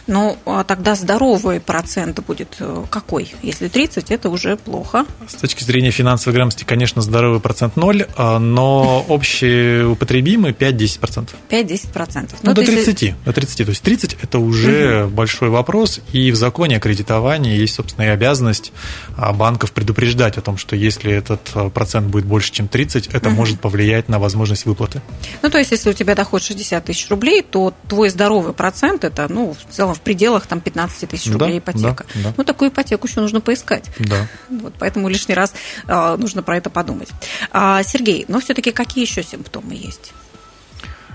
Ну, 0.06 0.36
а 0.46 0.64
тогда 0.64 0.94
здоровый 0.94 1.60
процент 1.60 2.20
будет 2.24 2.56
э, 2.60 2.84
какой? 2.90 3.32
Если 3.42 3.68
30, 3.68 4.10
это 4.10 4.30
уже 4.30 4.56
плохо. 4.56 5.06
С 5.28 5.34
точки 5.34 5.64
зрения 5.64 5.90
финансовой 5.90 6.34
грамотности, 6.34 6.64
конечно, 6.64 7.02
здоровый 7.02 7.40
процент 7.40 7.76
0, 7.76 8.06
а, 8.16 8.38
но 8.38 9.04
общеупотребимый 9.08 10.52
5-10%. 10.52 11.28
5-10%. 11.50 12.30
Ну, 12.42 12.50
ну 12.50 12.54
до 12.54 12.62
30, 12.62 13.02
если... 13.02 13.16
до 13.24 13.32
30. 13.32 13.56
То 13.56 13.70
есть 13.70 13.82
30– 13.82 14.16
это 14.22 14.38
уже 14.38 15.04
угу. 15.04 15.14
большой 15.14 15.48
вопрос, 15.48 16.00
и 16.12 16.30
в 16.30 16.36
законе 16.36 16.76
о 16.76 16.80
кредитовании 16.80 17.56
есть, 17.56 17.74
собственно, 17.74 18.06
и 18.06 18.08
обязанность 18.08 18.72
а, 19.16 19.32
банков 19.32 19.72
предупреждать 19.72 20.38
о 20.38 20.40
том, 20.40 20.56
что 20.56 20.76
если 20.76 21.12
этот 21.12 21.40
а, 21.54 21.70
процент 21.70 22.08
будет 22.08 22.24
больше, 22.24 22.52
чем 22.52 22.68
30, 22.68 23.08
это 23.08 23.28
угу. 23.28 23.36
может 23.36 23.60
повлиять 23.60 24.08
на 24.08 24.18
возможность 24.18 24.66
выплаты. 24.66 25.02
Ну, 25.42 25.50
то 25.50 25.58
есть, 25.58 25.70
если 25.70 25.90
у 25.90 25.92
тебя 25.92 26.14
доход 26.14 26.42
60 26.42 26.84
тысяч 26.84 27.08
рублей, 27.10 27.42
то 27.42 27.74
твой 27.88 28.08
здоровый 28.10 28.52
процент– 28.52 29.04
это, 29.04 29.26
ну, 29.28 29.56
в 29.68 29.74
целом 29.74 29.94
в 29.94 30.00
пределах 30.00 30.46
там 30.46 30.60
15 30.60 31.08
тысяч 31.08 31.30
рублей 31.30 31.52
да, 31.52 31.58
ипотека. 31.58 32.06
Да, 32.14 32.20
да. 32.22 32.34
Ну, 32.36 32.44
такую 32.44 32.70
ипотеку 32.70 33.06
еще 33.06 33.20
нужно 33.20 33.40
поискать. 33.40 33.90
Да. 33.98 34.26
Вот, 34.48 34.74
поэтому 34.78 35.08
лишний 35.08 35.34
раз 35.34 35.52
а, 35.86 36.16
нужно 36.16 36.42
про 36.42 36.56
это 36.56 36.70
подумать. 36.70 37.08
А, 37.50 37.82
Сергей, 37.82 38.24
но 38.28 38.40
все-таки 38.40 38.72
какие 38.72 39.04
еще 39.04 39.22
симптомы 39.22 39.74
есть? 39.74 40.12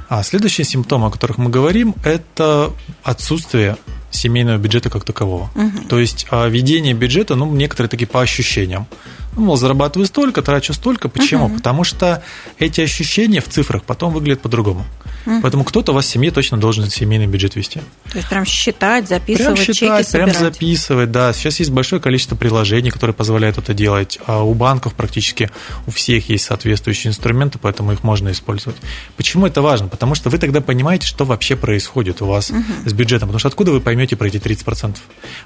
А 0.09 0.21
следующий 0.21 0.63
симптом, 0.63 1.03
о 1.05 1.09
которых 1.09 1.37
мы 1.37 1.49
говорим, 1.49 1.95
это 2.03 2.71
отсутствие 3.03 3.77
семейного 4.11 4.57
бюджета 4.57 4.89
как 4.89 5.03
такового. 5.03 5.49
Угу. 5.55 5.87
То 5.89 5.99
есть 5.99 6.27
а, 6.29 6.47
ведение 6.47 6.93
бюджета, 6.93 7.35
ну, 7.35 7.51
некоторые 7.51 7.89
такие 7.89 8.07
по 8.07 8.21
ощущениям. 8.21 8.87
Ну, 9.35 9.45
мол, 9.45 9.57
зарабатываю 9.57 10.05
столько, 10.05 10.41
трачу 10.41 10.73
столько. 10.73 11.09
Почему? 11.09 11.45
Угу. 11.45 11.55
Потому 11.55 11.83
что 11.83 12.23
эти 12.59 12.81
ощущения 12.81 13.41
в 13.41 13.49
цифрах 13.49 13.83
потом 13.83 14.13
выглядят 14.13 14.41
по-другому. 14.41 14.85
Угу. 15.25 15.41
Поэтому 15.41 15.63
кто-то 15.63 15.91
у 15.91 15.95
вас 15.95 16.05
в 16.05 16.09
семье 16.09 16.31
точно 16.31 16.57
должен 16.57 16.89
семейный 16.89 17.27
бюджет 17.27 17.55
вести. 17.55 17.79
То 18.11 18.17
есть 18.17 18.29
прям 18.29 18.45
считать, 18.45 19.07
записывать, 19.07 19.55
прям 19.55 19.75
считать, 19.75 20.05
чеки 20.05 20.17
прям 20.17 20.33
записывать, 20.33 21.11
да. 21.11 21.33
Сейчас 21.33 21.59
есть 21.59 21.71
большое 21.71 22.01
количество 22.01 22.35
приложений, 22.35 22.91
которые 22.91 23.13
позволяют 23.13 23.57
это 23.57 23.73
делать. 23.73 24.19
А 24.25 24.43
у 24.43 24.53
банков 24.53 24.93
практически 24.93 25.49
у 25.87 25.91
всех 25.91 26.29
есть 26.29 26.45
соответствующие 26.45 27.09
инструменты, 27.09 27.59
поэтому 27.59 27.93
их 27.93 28.03
можно 28.03 28.31
использовать. 28.31 28.77
Почему 29.17 29.47
это 29.47 29.61
важно? 29.61 29.87
Потому 29.87 30.15
что 30.15 30.29
вы 30.29 30.37
тогда 30.37 30.61
понимаете, 30.61 31.07
что 31.07 31.25
вообще 31.25 31.55
происходит 31.55 32.21
у 32.21 32.25
вас 32.25 32.49
угу. 32.49 32.63
с 32.85 32.93
бюджетом. 32.93 33.29
Потому 33.29 33.39
что 33.39 33.47
откуда 33.47 33.71
вы 33.71 33.81
поймете 33.81 34.15
про 34.15 34.27
эти 34.27 34.37
30%? 34.37 34.97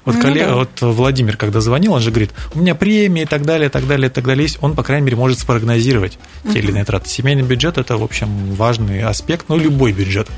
Вот, 0.04 0.14
ну, 0.14 0.20
коллега, 0.20 0.48
да. 0.48 0.54
вот 0.56 0.80
Владимир, 0.80 1.36
когда 1.36 1.60
звонил, 1.60 1.92
он 1.92 2.00
же 2.00 2.10
говорит, 2.10 2.30
у 2.54 2.58
меня 2.58 2.74
премии 2.74 3.22
и 3.22 3.26
так 3.26 3.44
далее, 3.44 3.68
и 3.68 3.70
так 3.70 3.86
далее, 3.86 4.08
и 4.08 4.12
так 4.12 4.24
далее 4.24 4.42
есть. 4.42 4.58
Он, 4.60 4.74
по 4.74 4.82
крайней 4.82 5.06
мере, 5.06 5.16
может 5.16 5.38
спрогнозировать 5.38 6.18
угу. 6.44 6.52
те 6.52 6.58
или 6.58 6.70
иные 6.70 6.84
траты. 6.84 7.08
Семейный 7.08 7.42
бюджет– 7.42 7.78
это, 7.78 7.96
в 7.96 8.02
общем, 8.02 8.54
важный 8.54 9.02
аспект, 9.02 9.46
ну, 9.48 9.67
любой 9.68 9.92
бюджет 9.92 10.28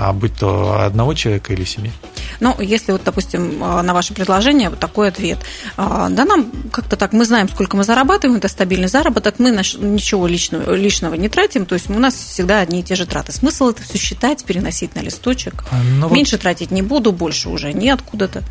а 0.00 0.14
будь 0.14 0.34
то 0.34 0.82
одного 0.82 1.12
человека 1.12 1.52
или 1.52 1.64
семьи. 1.64 1.92
Ну, 2.40 2.58
если 2.58 2.92
вот, 2.92 3.02
допустим, 3.04 3.62
а, 3.62 3.82
на 3.82 3.92
ваше 3.92 4.14
предложение 4.14 4.70
вот 4.70 4.78
такой 4.78 5.08
ответ. 5.08 5.38
А, 5.76 6.08
да, 6.08 6.24
нам 6.24 6.50
как-то 6.72 6.96
так, 6.96 7.12
мы 7.12 7.26
знаем, 7.26 7.50
сколько 7.50 7.76
мы 7.76 7.84
зарабатываем, 7.84 8.38
это 8.38 8.48
стабильный 8.48 8.88
заработок, 8.88 9.34
мы 9.38 9.52
наш, 9.52 9.74
ничего 9.74 10.26
личного, 10.26 10.74
лишнего 10.74 11.14
не 11.14 11.28
тратим, 11.28 11.66
то 11.66 11.74
есть 11.74 11.90
у 11.90 11.98
нас 11.98 12.14
всегда 12.14 12.60
одни 12.60 12.80
и 12.80 12.82
те 12.82 12.94
же 12.94 13.04
траты. 13.04 13.32
Смысл 13.32 13.68
это 13.68 13.82
все 13.82 13.98
считать, 13.98 14.42
переносить 14.44 14.94
на 14.94 15.00
листочек. 15.00 15.64
А, 15.70 15.76
ну, 15.98 16.08
Меньше 16.08 16.36
вот... 16.36 16.42
тратить 16.42 16.70
не 16.70 16.80
буду, 16.80 17.12
больше 17.12 17.50
уже 17.50 17.74
неоткуда-то. 17.74 18.40
Ну, 18.40 18.46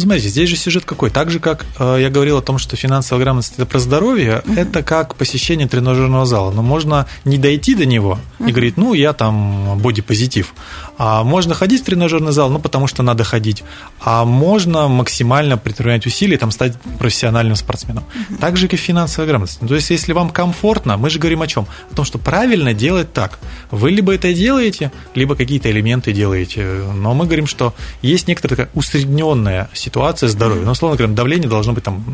смотрите, 0.00 0.28
здесь 0.28 0.48
же 0.48 0.56
сюжет 0.56 0.84
какой. 0.84 1.10
Так 1.10 1.30
же, 1.30 1.40
как 1.40 1.66
э, 1.78 1.98
я 2.00 2.10
говорил 2.10 2.38
о 2.38 2.42
том, 2.42 2.58
что 2.58 2.76
финансовая 2.76 3.22
грамотность– 3.22 3.54
это 3.56 3.66
про 3.66 3.78
здоровье, 3.78 4.42
uh-huh. 4.44 4.58
это 4.58 4.82
как 4.82 5.14
посещение 5.14 5.68
тренажерного 5.68 6.26
зала. 6.26 6.50
Но 6.50 6.62
можно 6.62 7.06
не 7.24 7.38
дойти 7.38 7.74
до 7.74 7.86
него 7.86 8.18
uh-huh. 8.38 8.48
и 8.48 8.52
говорить, 8.52 8.76
ну, 8.76 8.94
я 8.94 9.12
там 9.12 9.78
бодипозитив. 9.78 10.54
А 10.98 11.24
можно 11.24 11.54
ходить 11.54 11.82
в 11.82 11.84
тренажерный 11.84 12.32
зал, 12.32 12.50
ну, 12.50 12.58
потому 12.58 12.86
что 12.86 13.02
надо 13.02 13.24
ходить. 13.24 13.64
А 14.00 14.24
можно 14.24 14.88
максимально 14.88 15.56
предпринимать 15.58 16.06
усилия, 16.06 16.38
там, 16.38 16.50
стать 16.50 16.74
профессиональным 16.98 17.56
спортсменом. 17.56 18.04
Uh-huh. 18.04 18.38
Так 18.38 18.56
же, 18.56 18.66
как 18.66 18.74
и 18.74 18.76
финансовая 18.76 19.28
грамотность. 19.28 19.62
Ну, 19.62 19.68
то 19.68 19.74
есть, 19.74 19.90
если 19.90 20.12
вам 20.12 20.30
комфортно, 20.30 20.96
мы 20.96 21.10
же 21.10 21.18
говорим 21.18 21.42
о 21.42 21.46
чем? 21.46 21.66
О 21.90 21.94
том, 21.94 22.04
что 22.04 22.18
правильно 22.18 22.74
делать 22.74 23.12
так. 23.12 23.38
Вы 23.70 23.90
либо 23.90 24.14
это 24.14 24.32
делаете, 24.32 24.92
либо 25.14 25.34
какие-то 25.36 25.70
элементы 25.70 26.12
делаете. 26.12 26.82
Но 26.94 27.14
мы 27.14 27.24
говорим, 27.24 27.46
что 27.46 27.74
есть 28.02 28.28
некоторая 28.28 28.56
такая 28.56 28.70
усредненная 28.74 29.68
ситуация, 29.72 29.87
ситуация 29.88 30.28
здоровья. 30.28 30.64
Ну, 30.64 30.72
условно 30.72 30.96
говоря, 30.96 31.14
давление 31.14 31.48
должно 31.48 31.72
быть 31.72 31.84
там, 31.84 32.04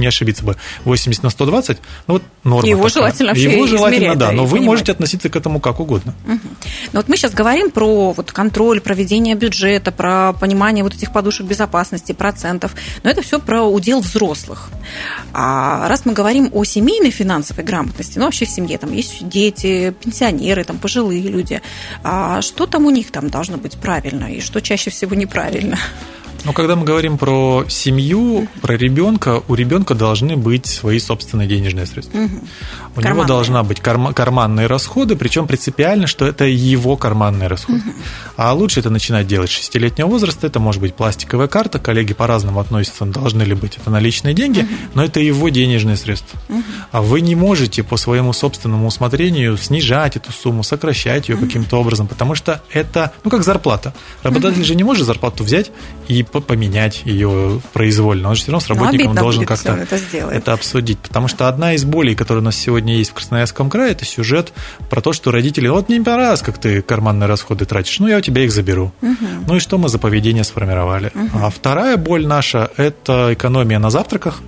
не 0.00 0.06
ошибиться 0.06 0.44
бы, 0.44 0.56
80 0.84 1.22
на 1.22 1.30
120, 1.30 1.78
ну 2.06 2.14
вот 2.14 2.22
норма 2.44 2.68
Его 2.68 2.88
такая. 2.88 3.12
желательно 3.12 3.30
Его 3.30 3.66
желательно, 3.66 3.96
измерять, 3.96 4.18
да, 4.18 4.32
но 4.32 4.44
вы 4.44 4.58
понимать. 4.58 4.66
можете 4.66 4.92
относиться 4.92 5.28
к 5.28 5.36
этому 5.36 5.60
как 5.60 5.80
угодно. 5.80 6.14
Угу. 6.26 6.38
Ну 6.92 7.00
вот 7.00 7.08
мы 7.08 7.16
сейчас 7.16 7.32
говорим 7.32 7.70
про 7.70 8.12
вот 8.12 8.30
контроль, 8.32 8.80
проведение 8.80 9.34
бюджета, 9.34 9.90
про 9.90 10.32
понимание 10.32 10.84
вот 10.84 10.94
этих 10.94 11.12
подушек 11.12 11.46
безопасности, 11.46 12.12
процентов, 12.12 12.72
но 13.02 13.10
это 13.10 13.22
все 13.22 13.40
про 13.40 13.62
удел 13.62 14.00
взрослых. 14.00 14.70
А 15.32 15.88
раз 15.88 16.06
мы 16.06 16.12
говорим 16.12 16.50
о 16.52 16.64
семейной 16.64 17.10
финансовой 17.10 17.64
грамотности, 17.64 18.18
ну 18.18 18.26
вообще 18.26 18.44
в 18.44 18.50
семье 18.50 18.78
там 18.78 18.92
есть 18.92 19.28
дети, 19.28 19.94
пенсионеры, 20.02 20.62
там 20.64 20.78
пожилые 20.78 21.22
люди, 21.22 21.60
а 22.04 22.40
что 22.42 22.66
там 22.66 22.86
у 22.86 22.90
них 22.90 23.10
там 23.10 23.28
должно 23.28 23.56
быть 23.56 23.76
правильно 23.76 24.26
и 24.32 24.40
что 24.40 24.60
чаще 24.60 24.90
всего 24.90 25.16
неправильно? 25.16 25.78
Но 26.44 26.52
когда 26.52 26.74
мы 26.74 26.84
говорим 26.84 27.18
про 27.18 27.64
семью, 27.68 28.48
про 28.60 28.76
ребенка, 28.76 29.42
у 29.46 29.54
ребенка 29.54 29.94
должны 29.94 30.36
быть 30.36 30.66
свои 30.66 30.98
собственные 30.98 31.46
денежные 31.46 31.86
средства. 31.86 32.18
Угу. 32.18 32.24
У 32.24 32.94
карманные. 32.96 33.12
него 33.12 33.24
должна 33.24 33.62
быть 33.62 33.78
карма- 33.78 34.12
карманные 34.12 34.66
расходы, 34.66 35.14
причем 35.14 35.46
принципиально, 35.46 36.06
что 36.06 36.26
это 36.26 36.44
его 36.44 36.96
карманные 36.96 37.48
расходы. 37.48 37.78
Угу. 37.78 37.92
А 38.36 38.52
лучше 38.52 38.80
это 38.80 38.90
начинать 38.90 39.26
делать 39.26 39.50
с 39.50 39.52
шестилетнего 39.52 40.08
возраста. 40.08 40.46
Это 40.46 40.58
может 40.58 40.80
быть 40.80 40.94
пластиковая 40.94 41.46
карта, 41.46 41.78
коллеги 41.78 42.12
по-разному 42.12 42.58
относятся, 42.58 43.04
должны 43.04 43.42
ли 43.42 43.54
быть 43.54 43.78
это 43.78 43.90
наличные 43.90 44.34
деньги, 44.34 44.60
угу. 44.60 44.68
но 44.94 45.04
это 45.04 45.20
его 45.20 45.48
денежные 45.48 45.96
средства. 45.96 46.40
Угу. 46.48 46.62
А 46.90 47.02
вы 47.02 47.20
не 47.20 47.36
можете 47.36 47.84
по 47.84 47.96
своему 47.96 48.32
собственному 48.32 48.88
усмотрению 48.88 49.56
снижать 49.56 50.16
эту 50.16 50.32
сумму, 50.32 50.64
сокращать 50.64 51.28
ее 51.28 51.36
угу. 51.36 51.46
каким-то 51.46 51.76
образом, 51.78 52.08
потому 52.08 52.34
что 52.34 52.62
это, 52.72 53.12
ну, 53.22 53.30
как 53.30 53.44
зарплата. 53.44 53.94
Работодатель 54.24 54.60
угу. 54.60 54.66
же 54.66 54.74
не 54.74 54.82
может 54.82 55.06
зарплату 55.06 55.44
взять 55.44 55.70
и 56.08 56.24
поменять 56.40 57.02
ее 57.04 57.60
произвольно. 57.72 58.30
Он 58.30 58.34
же 58.34 58.42
все 58.42 58.52
равно 58.52 58.64
с 58.64 58.68
ну, 58.68 58.74
работником 58.74 59.14
должен 59.14 59.44
как-то 59.44 59.72
это, 59.72 59.96
это 60.16 60.52
обсудить. 60.52 60.98
Потому 60.98 61.28
что 61.28 61.48
одна 61.48 61.74
из 61.74 61.84
болей, 61.84 62.14
которая 62.14 62.42
у 62.42 62.44
нас 62.44 62.56
сегодня 62.56 62.96
есть 62.96 63.10
в 63.10 63.14
Красноярском 63.14 63.70
крае, 63.70 63.92
это 63.92 64.04
сюжет 64.04 64.52
про 64.90 65.00
то, 65.00 65.12
что 65.12 65.30
родители, 65.30 65.68
вот 65.68 65.88
не 65.88 66.00
понравилось, 66.00 66.42
как 66.42 66.58
ты 66.58 66.82
карманные 66.82 67.28
расходы 67.28 67.64
тратишь, 67.64 67.98
ну 68.00 68.08
я 68.08 68.18
у 68.18 68.20
тебя 68.20 68.44
их 68.44 68.52
заберу. 68.52 68.92
Угу. 69.02 69.26
Ну 69.46 69.56
и 69.56 69.60
что 69.60 69.78
мы 69.78 69.88
за 69.88 69.98
поведение 69.98 70.44
сформировали. 70.44 71.10
Угу. 71.14 71.44
А 71.44 71.50
вторая 71.50 71.96
боль 71.96 72.26
наша– 72.26 72.70
это 72.76 73.30
экономия 73.32 73.78
на 73.78 73.90
завтраках 73.90 74.40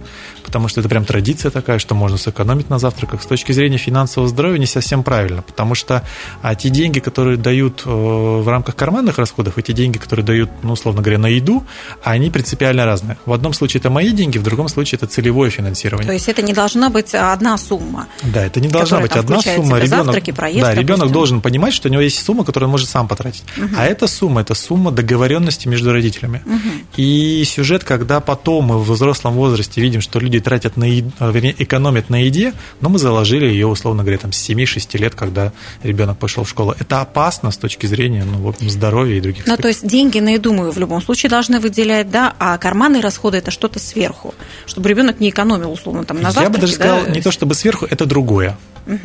потому 0.45 0.69
что 0.69 0.81
это 0.81 0.89
прям 0.89 1.05
традиция 1.05 1.51
такая, 1.51 1.79
что 1.79 1.95
можно 1.95 2.19
сэкономить 2.19 2.71
на 2.71 2.79
завтраках. 2.79 3.23
С 3.23 3.27
точки 3.27 3.53
зрения 3.53 3.79
финансового 3.79 4.29
здоровья 4.29 4.59
не 4.59 4.67
совсем 4.67 5.03
правильно, 5.03 5.43
потому 5.43 5.75
что 5.75 6.03
а 6.43 6.55
те 6.55 6.69
деньги, 6.69 6.99
которые 6.99 7.37
дают 7.37 7.83
э, 7.85 7.91
в 7.91 8.47
рамках 8.49 8.77
карманных 8.77 9.19
расходов, 9.19 9.59
и 9.59 9.63
те 9.63 9.73
деньги, 9.73 9.99
которые 9.99 10.25
дают, 10.25 10.51
ну, 10.63 10.73
условно 10.73 11.03
говоря, 11.03 11.19
на 11.19 11.27
еду, 11.27 11.65
они 12.03 12.31
принципиально 12.31 12.85
разные. 12.85 13.17
В 13.27 13.33
одном 13.33 13.53
случае 13.53 13.81
это 13.81 13.91
мои 13.91 14.11
деньги, 14.13 14.39
в 14.39 14.43
другом 14.43 14.69
случае 14.69 14.99
это 14.99 15.07
целевое 15.07 15.51
финансирование. 15.51 16.07
То 16.07 16.13
есть 16.13 16.29
это 16.29 16.43
не 16.43 16.53
должна 16.53 16.91
быть 16.91 17.15
одна 17.15 17.57
сумма. 17.59 18.07
Да, 18.23 18.45
это 18.45 18.61
не 18.61 18.69
должна 18.69 19.01
быть 19.01 19.13
одна 19.13 19.41
сумма. 19.41 19.79
Ребенок, 19.79 20.07
завтраки, 20.07 20.31
проезд, 20.33 20.61
да, 20.61 20.75
ребенок 20.75 21.11
должен 21.11 21.41
понимать, 21.41 21.75
что 21.75 21.89
у 21.89 21.93
него 21.93 22.03
есть 22.03 22.25
сумма, 22.25 22.45
которую 22.45 22.69
он 22.69 22.73
может 22.73 22.89
сам 22.89 23.09
потратить. 23.09 23.45
Угу. 23.57 23.75
А 23.77 23.85
эта 23.87 24.07
сумма– 24.07 24.41
это 24.43 24.55
сумма 24.55 24.91
договоренности 24.91 25.69
между 25.69 25.93
родителями. 25.93 26.43
Угу. 26.45 26.85
И 26.97 27.45
сюжет, 27.45 27.85
когда 27.85 28.21
потом 28.21 28.67
мы 28.67 28.79
в 28.79 28.91
взрослом 28.91 29.35
возрасте 29.35 29.81
видим, 29.81 30.01
что 30.01 30.19
люди 30.19 30.34
тратят 30.41 30.77
на 30.77 30.85
еду, 30.85 31.13
а, 31.19 31.31
вернее, 31.31 31.55
экономят 31.59 32.11
на 32.11 32.23
еде, 32.23 32.53
но 32.81 32.89
мы 32.89 32.99
заложили 32.99 33.47
ее, 33.47 33.67
условно 33.67 34.03
говоря, 34.03 34.19
там, 34.19 34.33
с 34.33 34.49
7-6 34.49 34.99
лет, 34.99 35.15
когда 35.15 35.53
ребенок 35.83 36.19
пошел 36.19 36.45
в 36.45 36.49
школу. 36.49 36.75
Это 36.79 37.01
опасно 37.01 37.51
с 37.51 37.57
точки 37.57 37.87
зрения 37.87 38.25
ну, 38.25 38.39
вот, 38.39 38.59
здоровья 38.61 39.17
и 39.17 39.21
других 39.21 39.47
Ну, 39.47 39.57
то 39.57 39.69
есть 39.69 39.87
деньги 39.87 40.21
на 40.21 40.31
еду 40.31 40.53
мы 40.53 40.71
в 40.71 40.79
любом 40.79 41.03
случае 41.03 41.31
должны 41.31 41.61
выделять, 41.61 42.11
да, 42.11 42.35
а 42.39 42.57
карманные 42.59 43.03
расходы– 43.03 43.37
это 43.39 43.51
что-то 43.51 43.79
сверху, 43.79 44.35
чтобы 44.67 44.89
ребенок 44.89 45.21
не 45.21 45.31
экономил, 45.31 45.73
условно, 45.73 46.05
там, 46.05 46.21
на 46.21 46.31
завтраке. 46.31 46.45
Я 46.45 46.51
бы 46.51 46.59
даже 46.59 46.73
сказал, 46.75 47.05
да? 47.05 47.11
не 47.11 47.21
то 47.21 47.31
чтобы 47.31 47.55
сверху, 47.55 47.87
это 47.89 48.07
другое. 48.07 48.57
Угу. 48.87 48.99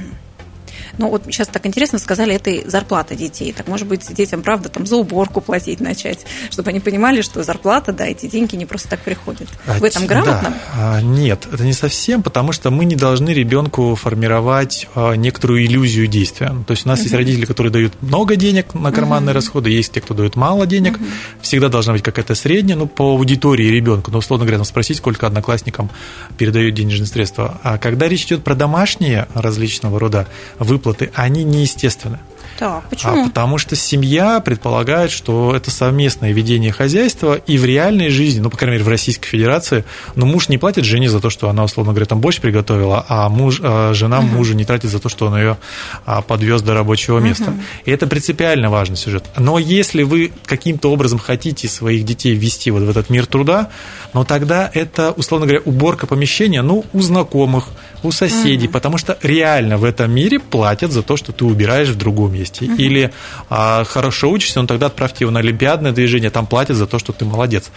Ну, 0.99 1.09
вот 1.09 1.23
сейчас 1.25 1.47
так 1.47 1.65
интересно 1.65 1.97
сказали, 1.97 2.35
это 2.35 2.69
зарплата 2.69 3.15
детей. 3.15 3.53
Так, 3.53 3.69
может 3.69 3.87
быть, 3.87 4.13
детям, 4.13 4.43
правда, 4.43 4.67
там 4.67 4.85
за 4.85 4.97
уборку 4.97 5.39
платить 5.39 5.79
начать, 5.79 6.25
чтобы 6.49 6.71
они 6.71 6.81
понимали, 6.81 7.21
что 7.21 7.41
зарплата, 7.41 7.93
да, 7.93 8.05
эти 8.05 8.25
деньги 8.25 8.57
не 8.57 8.65
просто 8.65 8.89
так 8.89 8.99
приходят. 8.99 9.47
В 9.65 9.83
этом 9.83 10.05
грамотно? 10.05 10.53
Да. 10.75 11.01
Нет, 11.01 11.47
это 11.49 11.63
не 11.63 11.71
совсем, 11.71 12.21
потому 12.21 12.51
что 12.51 12.69
мы 12.69 12.83
не 12.83 12.97
должны 12.97 13.29
ребенку 13.29 13.95
формировать 13.95 14.89
а, 14.93 15.13
некоторую 15.13 15.65
иллюзию 15.65 16.07
действия. 16.07 16.53
То 16.67 16.71
есть 16.71 16.85
у 16.85 16.89
нас 16.89 16.99
угу. 16.99 17.05
есть 17.05 17.15
родители, 17.15 17.45
которые 17.45 17.71
дают 17.71 17.93
много 18.01 18.35
денег 18.35 18.73
на 18.73 18.91
карманные 18.91 19.31
угу. 19.31 19.35
расходы, 19.35 19.69
есть 19.69 19.93
те, 19.93 20.01
кто 20.01 20.13
дают 20.13 20.35
мало 20.35 20.65
денег. 20.67 20.97
Угу. 20.97 21.05
Всегда 21.43 21.69
должна 21.69 21.93
быть 21.93 22.03
какая-то 22.03 22.35
средняя, 22.35 22.77
ну, 22.77 22.87
по 22.87 23.11
аудитории 23.11 23.67
ребенка. 23.67 24.11
Ну, 24.11 24.17
условно 24.17 24.45
говоря, 24.45 24.61
спросить, 24.65 24.97
сколько 24.97 25.27
одноклассникам 25.27 25.89
передают 26.37 26.75
денежные 26.75 27.07
средства. 27.07 27.57
А 27.63 27.77
когда 27.77 28.09
речь 28.09 28.25
идет 28.25 28.43
про 28.43 28.53
домашние 28.53 29.29
различного 29.33 29.97
рода 29.97 30.27
выплаты, 30.59 30.88
выплаты, 30.89 31.11
они 31.15 31.43
неестественны. 31.43 32.19
Так, 32.57 32.89
почему? 32.89 33.23
А 33.23 33.27
потому 33.27 33.57
что 33.57 33.77
семья 33.77 34.41
предполагает, 34.41 35.11
что 35.11 35.55
это 35.55 35.71
совместное 35.71 36.33
ведение 36.33 36.73
хозяйства, 36.73 37.35
и 37.35 37.57
в 37.57 37.63
реальной 37.63 38.09
жизни, 38.09 38.41
ну, 38.41 38.49
по 38.49 38.57
крайней 38.57 38.73
мере, 38.73 38.83
в 38.83 38.89
Российской 38.89 39.29
Федерации, 39.29 39.85
ну, 40.15 40.25
муж 40.25 40.49
не 40.49 40.57
платит 40.57 40.83
жене 40.83 41.09
за 41.09 41.21
то, 41.21 41.29
что 41.29 41.47
она, 41.47 41.63
условно 41.63 41.93
говоря, 41.93 42.05
там 42.05 42.19
борщ 42.19 42.41
приготовила, 42.41 43.05
а 43.07 43.29
муж, 43.29 43.61
а 43.63 43.93
жена 43.93 44.19
угу. 44.19 44.27
мужу 44.27 44.55
не 44.55 44.65
тратит 44.65 44.89
за 44.89 44.99
то, 44.99 45.07
что 45.07 45.27
он 45.27 45.37
ее 45.37 45.57
а, 46.05 46.21
подвез 46.21 46.61
до 46.61 46.73
рабочего 46.73 47.19
места. 47.19 47.51
Угу. 47.51 47.59
И 47.85 47.91
это 47.91 48.07
принципиально 48.07 48.69
важный 48.69 48.97
сюжет. 48.97 49.23
Но 49.37 49.57
если 49.57 50.03
вы 50.03 50.33
каким-то 50.45 50.91
образом 50.91 51.17
хотите 51.17 51.69
своих 51.69 52.03
детей 52.03 52.35
ввести 52.35 52.71
вот 52.71 52.81
в 52.83 52.89
этот 52.89 53.09
мир 53.09 53.25
труда, 53.25 53.69
но 54.11 54.25
тогда 54.25 54.69
это, 54.73 55.11
условно 55.11 55.47
говоря, 55.47 55.61
уборка 55.63 56.07
помещения, 56.07 56.61
ну, 56.61 56.83
у 56.91 57.01
знакомых, 57.01 57.69
у 58.03 58.11
соседей, 58.11 58.67
угу. 58.67 58.73
потому 58.73 58.97
что 58.97 59.17
реально 59.21 59.77
в 59.77 59.83
этом 59.83 60.11
мире 60.11 60.39
платят 60.39 60.91
за 60.91 61.03
то, 61.03 61.17
что 61.17 61.31
ты 61.31 61.45
убираешь 61.45 61.89
в 61.89 61.97
другом 61.97 62.33
месте. 62.33 62.65
Угу. 62.65 62.75
Или 62.75 63.11
а, 63.49 63.83
хорошо 63.83 64.29
учишься, 64.29 64.61
ну 64.61 64.67
тогда 64.67 64.87
отправьте 64.87 65.23
его 65.23 65.31
на 65.31 65.39
олимпиадное 65.39 65.91
движение, 65.91 66.29
там 66.29 66.45
платят 66.45 66.77
за 66.77 66.87
то, 66.87 66.99
что 66.99 67.13
ты 67.13 67.25
молодец. 67.25 67.71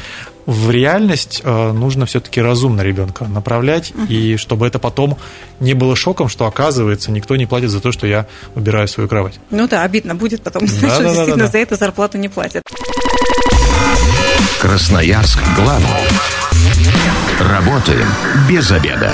В 0.47 0.71
реальность 0.71 1.43
а, 1.45 1.73
нужно 1.73 2.07
все-таки 2.07 2.41
разумно 2.41 2.83
ребенка 2.83 3.25
направлять, 3.25 3.93
угу. 3.95 4.05
и 4.09 4.37
чтобы 4.37 4.67
это 4.67 4.79
потом 4.79 5.19
не 5.61 5.75
было 5.75 5.97
шоком, 5.97 6.29
что 6.29 6.47
оказывается 6.47 7.11
никто 7.11 7.37
не 7.37 7.47
платит 7.47 7.71
за 7.71 7.81
то, 7.81 7.93
что 7.93 8.07
я 8.07 8.27
убираю 8.55 8.89
свою 8.89 9.09
кровать. 9.09 9.39
Ну 9.51 9.69
да, 9.69 9.83
обидно 9.83 10.15
будет 10.15 10.43
потом, 10.43 10.67
да, 10.67 10.69
что 10.69 10.81
да, 10.81 11.03
действительно 11.05 11.37
да, 11.37 11.45
да. 11.45 11.53
за 11.53 11.59
это 11.59 11.77
зарплату 11.77 12.19
не 12.19 12.29
платят. 12.29 12.63
Красноярск 14.61 15.41
главный. 15.57 15.89
Работаем 17.41 18.07
без 18.49 18.71
обеда. 18.71 19.13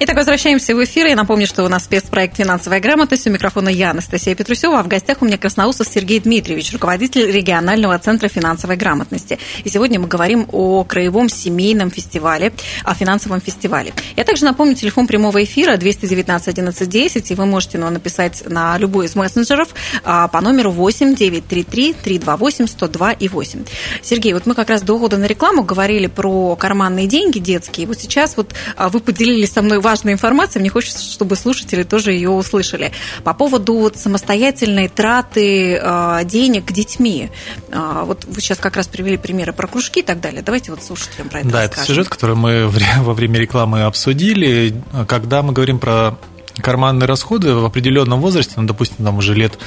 Итак, 0.00 0.14
возвращаемся 0.14 0.76
в 0.76 0.84
эфир. 0.84 1.08
Я 1.08 1.16
напомню, 1.16 1.48
что 1.48 1.64
у 1.64 1.68
нас 1.68 1.82
спецпроект 1.82 2.36
«Финансовая 2.36 2.78
грамотность». 2.78 3.26
У 3.26 3.30
микрофона 3.30 3.68
я, 3.68 3.90
Анастасия 3.90 4.36
Петрусева. 4.36 4.78
А 4.78 4.84
в 4.84 4.86
гостях 4.86 5.22
у 5.22 5.24
меня 5.24 5.38
Красноусов 5.38 5.88
Сергей 5.88 6.20
Дмитриевич, 6.20 6.72
руководитель 6.72 7.28
регионального 7.28 7.98
центра 7.98 8.28
финансовой 8.28 8.76
грамотности. 8.76 9.40
И 9.64 9.68
сегодня 9.68 9.98
мы 9.98 10.06
говорим 10.06 10.46
о 10.52 10.84
краевом 10.84 11.28
семейном 11.28 11.90
фестивале, 11.90 12.52
о 12.84 12.94
финансовом 12.94 13.40
фестивале. 13.40 13.92
Я 14.14 14.22
также 14.22 14.44
напомню, 14.44 14.76
телефон 14.76 15.08
прямого 15.08 15.42
эфира 15.42 15.76
219 15.76 16.46
11 16.46 16.88
10, 16.88 17.30
и 17.32 17.34
вы 17.34 17.46
можете 17.46 17.78
ну, 17.78 17.90
написать 17.90 18.44
на 18.48 18.78
любой 18.78 19.06
из 19.06 19.16
мессенджеров 19.16 19.70
а, 20.04 20.28
по 20.28 20.40
номеру 20.40 20.70
8 20.70 21.16
933 21.16 21.94
328 21.94 22.68
102 22.68 23.12
и 23.14 23.26
8. 23.26 23.64
Сергей, 24.02 24.32
вот 24.32 24.46
мы 24.46 24.54
как 24.54 24.70
раз 24.70 24.82
до 24.82 24.94
ухода 24.94 25.16
на 25.16 25.24
рекламу 25.24 25.64
говорили 25.64 26.06
про 26.06 26.54
карманные 26.54 27.08
деньги 27.08 27.40
детские. 27.40 27.88
Вот 27.88 27.98
сейчас 27.98 28.36
вот 28.36 28.54
а, 28.76 28.90
вы 28.90 29.00
поделились 29.00 29.50
со 29.50 29.60
мной 29.60 29.80
важная 29.88 30.12
информация, 30.12 30.60
мне 30.60 30.68
хочется, 30.68 31.02
чтобы 31.02 31.34
слушатели 31.34 31.82
тоже 31.82 32.12
ее 32.12 32.28
услышали. 32.28 32.92
По 33.24 33.32
поводу 33.32 33.74
вот 33.74 33.96
самостоятельной 33.96 34.88
траты 34.88 35.80
э, 35.82 36.20
денег 36.24 36.70
детьми. 36.72 37.30
Э, 37.70 38.02
вот 38.04 38.26
вы 38.26 38.40
сейчас 38.42 38.58
как 38.58 38.76
раз 38.76 38.86
привели 38.86 39.16
примеры 39.16 39.54
про 39.54 39.66
кружки 39.66 40.00
и 40.00 40.02
так 40.02 40.20
далее. 40.20 40.42
Давайте 40.42 40.72
вот 40.72 40.82
слушателям 40.82 41.30
про 41.30 41.40
это 41.40 41.48
Да, 41.48 41.60
расскажем. 41.62 41.80
это 41.82 41.86
сюжет, 41.86 42.08
который 42.10 42.36
мы 42.36 42.68
во 42.98 43.14
время 43.14 43.38
рекламы 43.38 43.84
обсудили. 43.84 44.74
Когда 45.06 45.42
мы 45.42 45.54
говорим 45.54 45.78
про 45.78 46.18
карманные 46.62 47.06
расходы 47.06 47.54
в 47.54 47.64
определенном 47.64 48.20
возрасте, 48.20 48.54
ну, 48.56 48.64
допустим, 48.64 49.04
там 49.04 49.18
уже 49.18 49.34
лет 49.34 49.58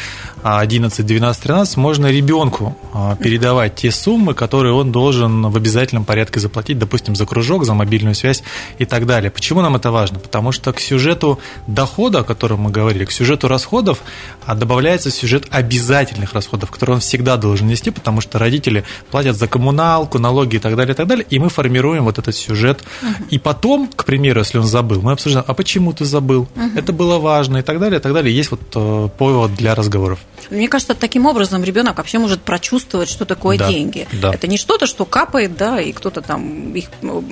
11, 0.43 1.05
12, 1.05 1.43
13, 1.43 1.77
можно 1.77 2.07
ребенку 2.07 2.77
а, 2.93 3.15
передавать 3.15 3.75
те 3.75 3.91
суммы, 3.91 4.33
которые 4.33 4.74
он 4.74 4.91
должен 4.91 5.50
в 5.50 5.55
обязательном 5.57 6.05
порядке 6.05 6.39
заплатить, 6.39 6.79
допустим, 6.79 7.15
за 7.15 7.25
кружок, 7.25 7.65
за 7.65 7.74
мобильную 7.74 8.15
связь 8.15 8.43
и 8.77 8.86
так 8.86 9.05
далее. 9.05 9.31
Почему 9.31 9.62
нам 9.62 9.75
это 9.75 9.91
важно? 9.91 10.19
Потому 10.19 10.51
что 10.51 10.74
к 10.74 10.79
сюжету 10.79 11.39
дохода, 11.67 12.19
о 12.19 12.24
котором 12.24 12.62
мы 12.62 12.71
говорили, 12.71 13.05
к 13.05 13.12
сюжету 13.12 13.48
расходов 13.48 14.00
а, 14.45 14.55
добавляется 14.55 15.12
сюжет 15.12 15.48
обязательных 15.51 16.33
расходов, 16.33 16.71
которые 16.71 16.95
он 16.95 17.01
всегда 17.01 17.38
должен 17.38 17.67
нести, 17.67 17.91
потому 17.91 18.21
что 18.21 18.39
родители 18.39 18.83
платят 19.12 19.38
за 19.38 19.48
коммуналку, 19.48 20.19
налоги 20.19 20.55
и 20.55 20.60
так 20.60 20.75
далее, 20.75 20.93
и 20.93 20.98
так 20.98 21.07
далее, 21.07 21.25
и 21.29 21.39
мы 21.39 21.50
формируем 21.50 22.05
вот 22.05 22.17
этот 22.17 22.36
сюжет. 22.36 22.83
И 23.29 23.38
потом, 23.39 23.88
к 23.88 24.05
примеру, 24.05 24.39
если 24.39 24.57
он 24.57 24.65
забыл, 24.65 25.01
мы 25.01 25.12
обсуждаем, 25.12 25.45
а 25.48 25.53
почему 25.53 25.93
ты 25.93 26.05
забыл? 26.05 26.48
Это 26.81 26.93
было 26.93 27.19
важно 27.19 27.57
и 27.57 27.61
так 27.61 27.79
далее, 27.79 28.00
и 28.00 28.01
так 28.01 28.13
далее. 28.13 28.35
Есть 28.35 28.51
вот 28.51 28.61
э, 28.75 29.09
повод 29.17 29.55
для 29.55 29.75
разговоров. 29.75 30.19
Мне 30.50 30.67
кажется, 30.67 30.95
таким 30.95 31.25
образом 31.25 31.63
ребенок 31.63 31.97
вообще 31.97 32.17
может 32.19 32.41
прочувствовать, 32.41 33.09
что 33.09 33.25
такое 33.25 33.57
да, 33.57 33.69
деньги. 33.69 34.07
Да. 34.13 34.33
Это 34.33 34.47
не 34.47 34.57
что-то, 34.57 34.88
что 34.88 35.05
капает, 35.05 35.55
да, 35.55 35.79
и 35.79 35.91
кто-то 35.91 36.21
там 36.21 36.73
их 36.73 36.85
ну, 37.01 37.23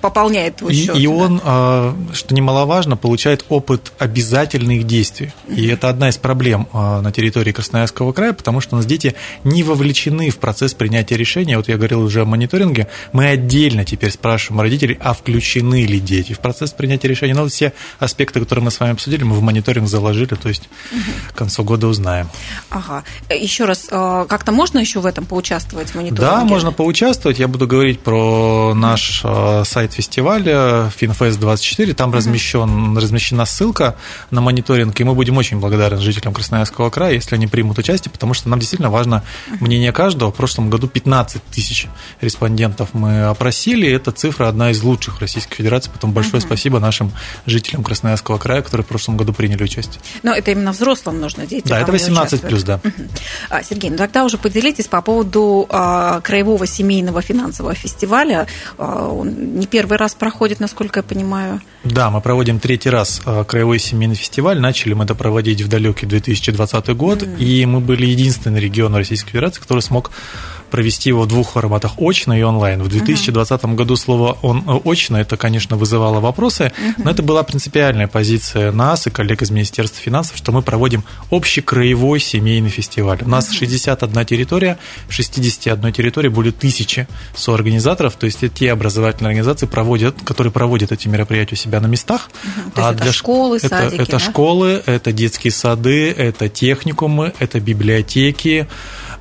пополняет 0.00 0.56
твой 0.56 0.74
и, 0.74 0.86
счет. 0.86 0.96
И 0.96 1.06
да. 1.06 1.12
он, 1.12 1.40
а, 1.42 1.96
что 2.12 2.34
немаловажно, 2.34 2.96
получает 2.96 3.44
опыт 3.48 3.92
обязательных 3.98 4.86
действий. 4.86 5.32
И 5.48 5.66
это 5.68 5.88
одна 5.88 6.08
из 6.10 6.18
проблем 6.18 6.68
а, 6.72 7.00
на 7.00 7.12
территории 7.12 7.52
Красноярского 7.52 8.12
края, 8.12 8.32
потому 8.32 8.60
что 8.60 8.74
у 8.74 8.76
нас 8.76 8.86
дети 8.86 9.14
не 9.44 9.62
вовлечены 9.62 10.30
в 10.30 10.38
процесс 10.38 10.74
принятия 10.74 11.16
решения. 11.16 11.56
Вот 11.56 11.68
я 11.68 11.76
говорил 11.76 12.02
уже 12.02 12.22
о 12.22 12.24
мониторинге. 12.24 12.88
Мы 13.12 13.26
отдельно 13.26 13.84
теперь 13.84 14.10
спрашиваем 14.10 14.60
родителей, 14.60 14.98
а 15.00 15.14
включены 15.14 15.86
ли 15.86 15.98
дети 15.98 16.32
в 16.32 16.40
процесс 16.40 16.72
принятия 16.72 17.08
решения. 17.08 17.34
Но 17.34 17.42
вот 17.42 17.52
все 17.52 17.72
аспекты, 17.98 18.40
которые 18.40 18.64
мы 18.64 18.70
с 18.70 18.78
вами 18.78 18.94
обсудили, 18.98 19.24
мы 19.24 19.34
в 19.34 19.42
мониторинг 19.42 19.88
заложили, 19.88 20.34
то 20.34 20.48
есть 20.48 20.68
к 21.32 21.34
концу 21.34 21.64
года 21.64 21.88
узнаем. 21.88 22.28
Ага. 22.70 23.02
Еще 23.30 23.64
раз, 23.64 23.88
а, 23.90 24.26
как-то 24.26 24.52
можно 24.52 24.78
еще 24.78 25.00
в 25.00 25.06
этом 25.06 25.24
поучаствовать 25.24 25.90
в 25.90 25.94
мониторинге? 25.96 26.20
Да, 26.20 26.44
можно 26.44 26.72
поучаствовать. 26.72 27.38
Я 27.38 27.48
буду 27.48 27.66
говорить 27.66 28.00
про 28.00 28.74
наш 28.74 29.22
сайт 29.64 29.88
сайт 29.88 29.92
фестиваля 29.92 30.90
FinFest 31.00 31.38
24, 31.38 31.94
там 31.94 32.12
размещен, 32.12 32.96
размещена 32.96 33.44
ссылка 33.44 33.96
на 34.30 34.40
мониторинг, 34.40 34.98
и 35.00 35.04
мы 35.04 35.14
будем 35.14 35.36
очень 35.36 35.58
благодарны 35.58 36.00
жителям 36.00 36.34
Красноярского 36.34 36.90
края, 36.90 37.14
если 37.14 37.34
они 37.36 37.46
примут 37.46 37.78
участие, 37.78 38.10
потому 38.10 38.34
что 38.34 38.48
нам 38.48 38.58
действительно 38.58 38.90
важно 38.90 39.22
мнение 39.60 39.92
каждого. 39.92 40.30
В 40.30 40.34
прошлом 40.34 40.70
году 40.70 40.88
15 40.88 41.42
тысяч 41.44 41.86
респондентов 42.20 42.90
мы 42.92 43.24
опросили, 43.24 43.88
эта 43.88 44.12
цифра 44.12 44.48
одна 44.48 44.70
из 44.70 44.82
лучших 44.82 45.18
в 45.18 45.20
Российской 45.20 45.56
Федерации, 45.56 45.90
потом 45.90 46.12
большое 46.12 46.40
спасибо 46.40 46.80
нашим 46.80 47.12
жителям 47.46 47.82
Красноярского 47.84 48.38
края, 48.38 48.62
которые 48.62 48.77
в 48.82 48.86
прошлом 48.86 49.16
году 49.16 49.32
приняли 49.32 49.62
участие. 49.62 50.00
Но 50.22 50.34
это 50.34 50.50
именно 50.50 50.72
взрослым 50.72 51.20
нужно, 51.20 51.46
дети 51.46 51.68
Да, 51.68 51.80
это 51.80 51.92
18 51.92 52.40
плюс, 52.42 52.62
да. 52.62 52.80
А, 53.50 53.62
Сергей, 53.62 53.90
ну 53.90 53.96
тогда 53.96 54.24
уже 54.24 54.38
поделитесь 54.38 54.86
по 54.86 55.00
поводу 55.02 55.66
а, 55.70 56.20
Краевого 56.20 56.66
семейного 56.66 57.22
финансового 57.22 57.74
фестиваля. 57.74 58.46
А, 58.76 59.08
он 59.08 59.58
не 59.58 59.66
первый 59.66 59.98
раз 59.98 60.14
проходит, 60.14 60.60
насколько 60.60 61.00
я 61.00 61.02
понимаю. 61.02 61.60
Да, 61.84 62.10
мы 62.10 62.20
проводим 62.20 62.58
третий 62.58 62.90
раз 62.90 63.22
э, 63.24 63.44
Краевой 63.44 63.78
семейный 63.78 64.16
фестиваль. 64.16 64.60
Начали 64.60 64.94
мы 64.94 65.04
это 65.04 65.14
проводить 65.14 65.62
в 65.62 65.68
далекий 65.68 66.06
2020 66.06 66.88
год, 66.96 67.22
mm. 67.22 67.38
и 67.38 67.64
мы 67.66 67.80
были 67.80 68.06
единственный 68.06 68.60
регион 68.60 68.94
Российской 68.94 69.30
Федерации, 69.30 69.60
который 69.60 69.80
смог 69.80 70.10
провести 70.70 71.10
его 71.10 71.22
в 71.22 71.28
двух 71.28 71.52
форматах, 71.52 71.92
очно 71.98 72.38
и 72.38 72.42
онлайн. 72.42 72.82
В 72.82 72.88
2020 72.88 73.60
uh-huh. 73.62 73.74
году 73.74 73.96
слово 73.96 74.38
он, 74.42 74.64
э, 74.66 74.80
очно, 74.84 75.16
это, 75.16 75.36
конечно, 75.36 75.76
вызывало 75.76 76.20
вопросы, 76.20 76.72
uh-huh. 76.76 76.94
но 77.04 77.10
это 77.10 77.22
была 77.22 77.42
принципиальная 77.42 78.08
позиция 78.08 78.72
нас 78.72 79.06
и 79.06 79.10
коллег 79.10 79.42
из 79.42 79.50
Министерства 79.50 80.00
финансов, 80.00 80.36
что 80.36 80.52
мы 80.52 80.62
проводим 80.62 81.04
общекраевой 81.30 82.20
семейный 82.20 82.70
фестиваль. 82.70 83.18
У 83.22 83.28
нас 83.28 83.50
uh-huh. 83.50 83.58
61 83.58 84.26
территория, 84.26 84.78
в 85.08 85.12
61 85.12 85.92
территории 85.92 86.28
более 86.28 86.52
тысячи 86.52 87.08
соорганизаторов, 87.34 88.16
то 88.16 88.26
есть 88.26 88.42
это 88.42 88.54
те 88.54 88.72
образовательные 88.72 89.30
организации, 89.30 89.66
проводят, 89.66 90.16
которые 90.24 90.52
проводят 90.52 90.92
эти 90.92 91.08
мероприятия 91.08 91.54
у 91.54 91.58
себя 91.58 91.80
на 91.80 91.86
местах. 91.86 92.30
То 92.74 92.86
а 92.86 92.92
это 92.92 93.02
для 93.02 93.12
школы, 93.12 93.58
это, 93.58 93.68
садики, 93.68 94.00
это 94.00 94.12
да? 94.12 94.18
школы, 94.18 94.82
это 94.86 95.12
детские 95.12 95.52
сады, 95.52 96.10
это 96.10 96.48
техникумы, 96.48 97.32
это 97.38 97.60
библиотеки, 97.60 98.68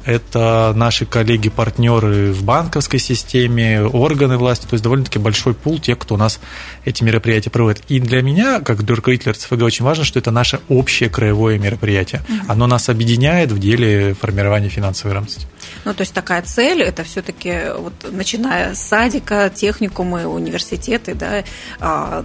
это 0.08 0.72
наши 0.74 1.06
коллеги-партнеры 1.06 2.32
в 2.32 2.44
банковской 2.44 2.98
системе, 2.98 3.84
органы 3.84 4.38
власти, 4.38 4.64
то 4.64 4.74
есть 4.74 4.84
довольно-таки 4.84 5.20
большой 5.20 5.54
пул 5.54 5.80
тех, 5.80 6.00
кто 6.00 6.16
у 6.16 6.18
нас 6.18 6.40
эти 6.86 7.04
мероприятия 7.04 7.50
проводит. 7.50 7.84
И 7.90 8.00
для 8.00 8.22
меня, 8.22 8.62
как 8.62 8.84
для 8.84 8.96
руководителя 8.96 9.34
РЦФГ, 9.34 9.62
очень 9.62 9.84
важно, 9.84 10.06
что 10.06 10.18
это 10.18 10.32
наше 10.32 10.62
общее 10.70 11.10
краевое 11.10 11.60
мероприятие. 11.60 12.22
Оно 12.48 12.68
нас 12.68 12.88
объединяет 12.88 13.52
в 13.52 13.60
деле 13.60 14.14
формирования 14.14 14.70
финансовой 14.70 15.12
грамотности. 15.12 15.46
Ну, 15.84 15.94
то 15.94 16.02
есть 16.02 16.14
такая 16.14 16.42
цель, 16.42 16.82
это 16.82 17.04
все-таки, 17.04 17.64
вот, 17.78 17.94
начиная 18.10 18.76
с 18.76 18.80
садика, 18.80 19.52
техникумы, 19.54 20.26
университеты, 20.26 21.16
да, 21.16 21.44
а, 21.82 22.24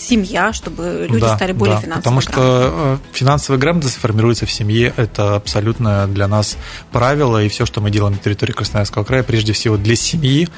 семья, 0.00 0.52
чтобы 0.52 1.06
люди 1.08 1.20
да, 1.20 1.36
стали 1.36 1.52
более 1.52 1.76
да, 1.76 1.82
финансово 1.82 2.02
Потому 2.02 2.20
что 2.20 2.32
э, 2.34 2.98
финансовая 3.12 3.60
грамотность 3.60 3.96
формируется 3.96 4.46
в 4.46 4.50
семье, 4.50 4.92
это 4.96 5.36
абсолютно 5.36 6.06
для 6.08 6.26
нас 6.28 6.56
правило, 6.92 7.42
и 7.42 7.48
все, 7.48 7.66
что 7.66 7.80
мы 7.80 7.90
делаем 7.90 8.14
на 8.14 8.18
территории 8.18 8.52
Красноярского 8.52 9.04
края, 9.04 9.22
прежде 9.22 9.52
всего 9.52 9.76
для 9.76 9.96
семьи, 9.96 10.48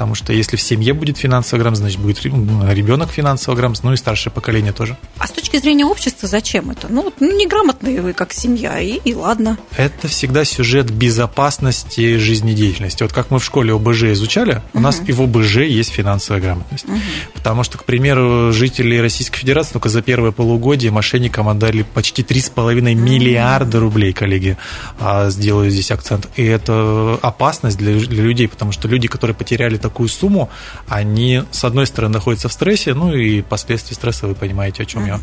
потому 0.00 0.14
что 0.14 0.32
если 0.32 0.56
в 0.56 0.62
семье 0.62 0.94
будет 0.94 1.18
финансовая 1.18 1.60
грамотность, 1.60 1.98
значит, 1.98 2.00
будет 2.00 2.24
ребенок 2.24 3.10
финансово 3.10 3.54
грамотный, 3.54 3.90
ну 3.90 3.92
и 3.92 3.98
старшее 3.98 4.32
поколение 4.32 4.72
тоже. 4.72 4.96
А 5.18 5.26
с 5.26 5.30
точки 5.30 5.58
зрения 5.58 5.84
общества 5.84 6.26
зачем 6.26 6.70
это? 6.70 6.86
Ну, 6.88 7.12
ну 7.20 7.38
неграмотные 7.38 8.00
вы 8.00 8.14
как 8.14 8.32
семья, 8.32 8.80
и, 8.80 8.98
и 9.04 9.12
ладно. 9.12 9.58
Это 9.76 10.08
всегда 10.08 10.46
сюжет 10.46 10.90
безопасности 10.90 12.16
жизнедеятельности. 12.16 13.02
Вот 13.02 13.12
как 13.12 13.30
мы 13.30 13.40
в 13.40 13.44
школе 13.44 13.74
ОБЖ 13.74 14.04
изучали, 14.04 14.62
у 14.72 14.78
угу. 14.78 14.84
нас 14.84 15.02
и 15.06 15.12
в 15.12 15.20
ОБЖ 15.20 15.56
есть 15.68 15.90
финансовая 15.90 16.40
грамотность. 16.40 16.88
Угу. 16.88 16.98
Потому 17.34 17.62
что, 17.62 17.76
к 17.76 17.84
примеру, 17.84 18.52
жители 18.52 18.96
Российской 18.96 19.40
Федерации 19.40 19.74
только 19.74 19.90
за 19.90 20.00
первое 20.00 20.30
полугодие 20.30 20.92
мошенникам 20.92 21.46
отдали 21.46 21.82
почти 21.82 22.22
3,5 22.22 22.94
миллиарда 22.94 23.80
рублей, 23.80 24.14
коллеги, 24.14 24.56
а, 24.98 25.28
сделаю 25.28 25.70
здесь 25.70 25.90
акцент. 25.90 26.26
И 26.36 26.44
это 26.46 27.18
опасность 27.20 27.76
для, 27.76 27.92
для 28.00 28.22
людей, 28.22 28.48
потому 28.48 28.72
что 28.72 28.88
люди, 28.88 29.06
которые 29.06 29.34
потеряли 29.34 29.76
такую 29.90 30.08
сумму, 30.08 30.48
они, 30.88 31.42
с 31.50 31.64
одной 31.64 31.86
стороны, 31.86 32.14
находятся 32.14 32.48
в 32.48 32.52
стрессе, 32.52 32.94
ну 32.94 33.12
и 33.12 33.42
последствия 33.42 33.94
стресса, 33.94 34.26
вы 34.26 34.34
понимаете, 34.34 34.84
о 34.84 34.86
чем 34.86 35.06
я 35.06 35.16
То 35.16 35.22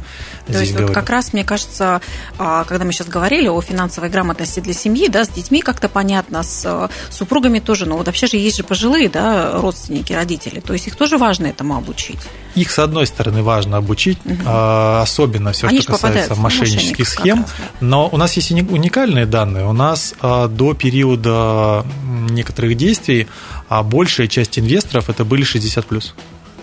здесь 0.50 0.60
есть 0.62 0.72
говорю. 0.74 0.88
вот 0.88 0.96
как 0.96 1.10
раз, 1.10 1.34
мне 1.34 1.44
кажется, 1.44 2.02
а, 2.38 2.66
когда 2.66 2.84
мы 2.86 2.92
сейчас 2.92 3.08
говорили 3.08 3.48
о 3.48 3.62
финансовой 3.62 4.10
грамотности 4.10 4.60
для 4.60 4.74
семьи, 4.74 5.08
да, 5.08 5.24
с 5.24 5.30
детьми 5.30 5.62
как-то 5.62 5.88
понятно, 5.88 6.44
с 6.44 6.64
э, 6.66 6.90
супругами 7.10 7.60
тоже, 7.60 7.86
но 7.86 7.98
вот 7.98 8.08
вообще 8.08 8.28
же 8.28 8.38
есть 8.38 8.58
же 8.58 8.64
пожилые, 8.64 9.10
да, 9.10 9.54
родственники, 9.62 10.14
родители, 10.14 10.60
то 10.60 10.74
есть 10.74 10.88
их 10.88 10.96
тоже 10.96 11.18
важно 11.18 11.48
этому 11.48 11.78
обучить. 11.78 12.20
Их, 12.58 12.72
с 12.72 12.80
одной 12.80 13.08
стороны, 13.08 13.44
важно 13.44 13.78
обучить, 13.78 14.18
угу. 14.26 14.36
особенно 14.46 15.52
все, 15.52 15.68
Они 15.68 15.82
что 15.82 15.94
касается 15.94 16.36
мошеннических 16.36 17.08
схем, 17.08 17.42
раз, 17.42 17.54
да. 17.58 17.64
но 17.82 18.10
у 18.12 18.18
нас 18.18 18.34
есть 18.34 18.52
уникальные 18.52 19.26
данные. 19.26 19.66
У 19.66 19.74
нас 19.74 20.16
а, 20.22 20.48
до 20.48 20.74
периода 20.74 21.86
некоторых 22.30 22.76
действий 22.76 23.28
большая 23.70 24.28
часть 24.28 24.58
инвесторов 24.58 25.10
это 25.10 25.24
были 25.24 25.44
60+. 25.44 26.14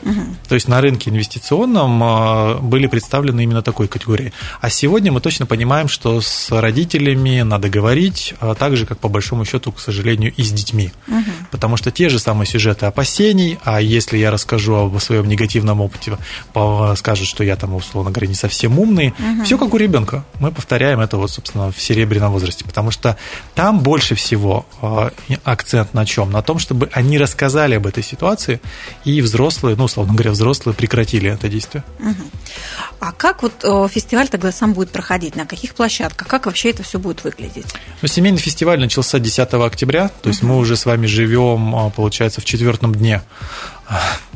Угу. 0.02 0.34
То 0.48 0.54
есть 0.54 0.68
на 0.68 0.80
рынке 0.80 1.11
инвестиционном 1.11 2.02
а, 2.02 2.54
были 2.61 2.87
представлены 2.87 3.42
именно 3.42 3.62
такой 3.62 3.88
категории. 3.88 4.33
А 4.61 4.70
сегодня 4.70 5.12
мы 5.12 5.20
точно 5.20 5.46
понимаем, 5.46 5.88
что 5.88 6.20
с 6.20 6.50
родителями 6.50 7.42
надо 7.42 7.68
говорить, 7.68 8.35
а 8.40 8.54
так 8.54 8.76
же, 8.76 8.87
как 8.87 8.98
по 8.98 9.09
большому 9.09 9.44
счету, 9.44 9.72
к 9.72 9.80
сожалению, 9.80 10.33
и 10.37 10.42
с 10.42 10.52
детьми. 10.52 10.92
Угу. 11.09 11.30
Потому 11.50 11.76
что 11.76 11.90
те 11.90 12.09
же 12.09 12.18
самые 12.18 12.46
сюжеты 12.46 12.87
опасений, 12.87 13.59
а 13.64 13.80
если 13.80 14.18
я 14.18 14.30
расскажу 14.30 14.74
об 14.74 14.98
своем 14.98 15.28
негативном 15.28 15.80
опыте, 15.80 16.18
скажут, 16.96 17.26
что 17.26 17.44
я 17.44 17.57
там, 17.57 17.74
условно 17.74 18.11
говоря, 18.11 18.28
не 18.28 18.35
совсем 18.35 18.78
умный, 18.78 19.14
угу. 19.18 19.44
все 19.44 19.59
как 19.59 19.72
у 19.74 19.76
ребенка. 19.76 20.24
Мы 20.40 20.50
повторяем 20.50 21.00
это 21.00 21.16
вот, 21.16 21.30
собственно, 21.30 21.72
в 21.72 21.80
серебряном 21.80 22.33
возрасте, 22.33 22.64
потому 22.64 22.90
что 22.90 23.16
там 23.54 23.80
больше 23.80 24.14
всего 24.14 24.66
а, 24.80 25.11
акцент 25.44 25.94
на 25.94 26.07
чем? 26.07 26.30
На 26.30 26.42
том, 26.42 26.59
чтобы 26.59 26.90
они 26.92 27.18
рассказали 27.18 27.74
об 27.74 27.87
этой 27.87 28.02
ситуации, 28.02 28.61
и 29.04 29.20
взрослые, 29.20 29.76
ну, 29.76 29.85
условно 29.85 30.14
говоря, 30.14 30.34
взрослые 30.35 30.75
прекратили 30.75 31.31
это 31.31 31.49
действие. 31.49 31.85
Угу. 31.99 32.31
А 33.01 33.12
как 33.12 33.42
вот 33.42 33.53
э, 33.62 33.88
фестиваль 33.90 34.29
тогда 34.29 34.53
сам 34.53 34.73
будет 34.73 34.90
проходить? 34.90 35.37
На 35.37 35.47
каких 35.47 35.75
площадках? 35.75 36.29
Как 36.29 36.47
вообще 36.47 36.70
это 36.70 36.83
все 36.83 36.99
будет 36.99 37.25
выглядеть? 37.25 37.66
Ну, 38.03 38.09
семейный 38.09 38.38
фестиваль 38.38 38.79
начался 38.79 39.18
10 39.18 39.55
октября, 39.55 40.11
то 40.23 40.29
есть 40.29 40.42
угу. 40.42 40.53
мы 40.53 40.59
уже 40.59 40.77
с 40.77 40.87
вами 40.87 41.07
живем, 41.07 41.75
а, 41.75 41.90
получается, 41.90 42.40
в 42.40 42.44
четвертом 42.44 42.94
дне 42.94 43.23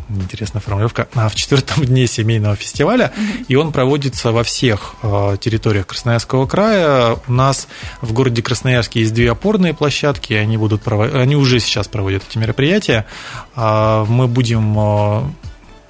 интересная 0.08 0.60
формулировка, 0.60 1.08
а 1.14 1.28
в 1.28 1.34
четвертом 1.34 1.84
дне 1.84 2.06
семейного 2.06 2.56
фестиваля, 2.56 3.12
mm-hmm. 3.14 3.44
и 3.48 3.56
он 3.56 3.72
проводится 3.72 4.32
во 4.32 4.42
всех 4.42 4.94
а, 5.02 5.36
территориях 5.36 5.86
Красноярского 5.86 6.46
края. 6.46 7.18
У 7.26 7.32
нас 7.32 7.68
в 8.00 8.12
городе 8.12 8.42
Красноярске 8.42 9.00
есть 9.00 9.12
две 9.12 9.30
опорные 9.30 9.74
площадки, 9.74 10.32
они, 10.32 10.56
будут 10.56 10.86
они 10.88 11.36
уже 11.36 11.60
сейчас 11.60 11.88
проводят 11.88 12.22
эти 12.28 12.38
мероприятия. 12.38 13.06
А, 13.54 14.04
мы 14.06 14.26
будем 14.26 15.34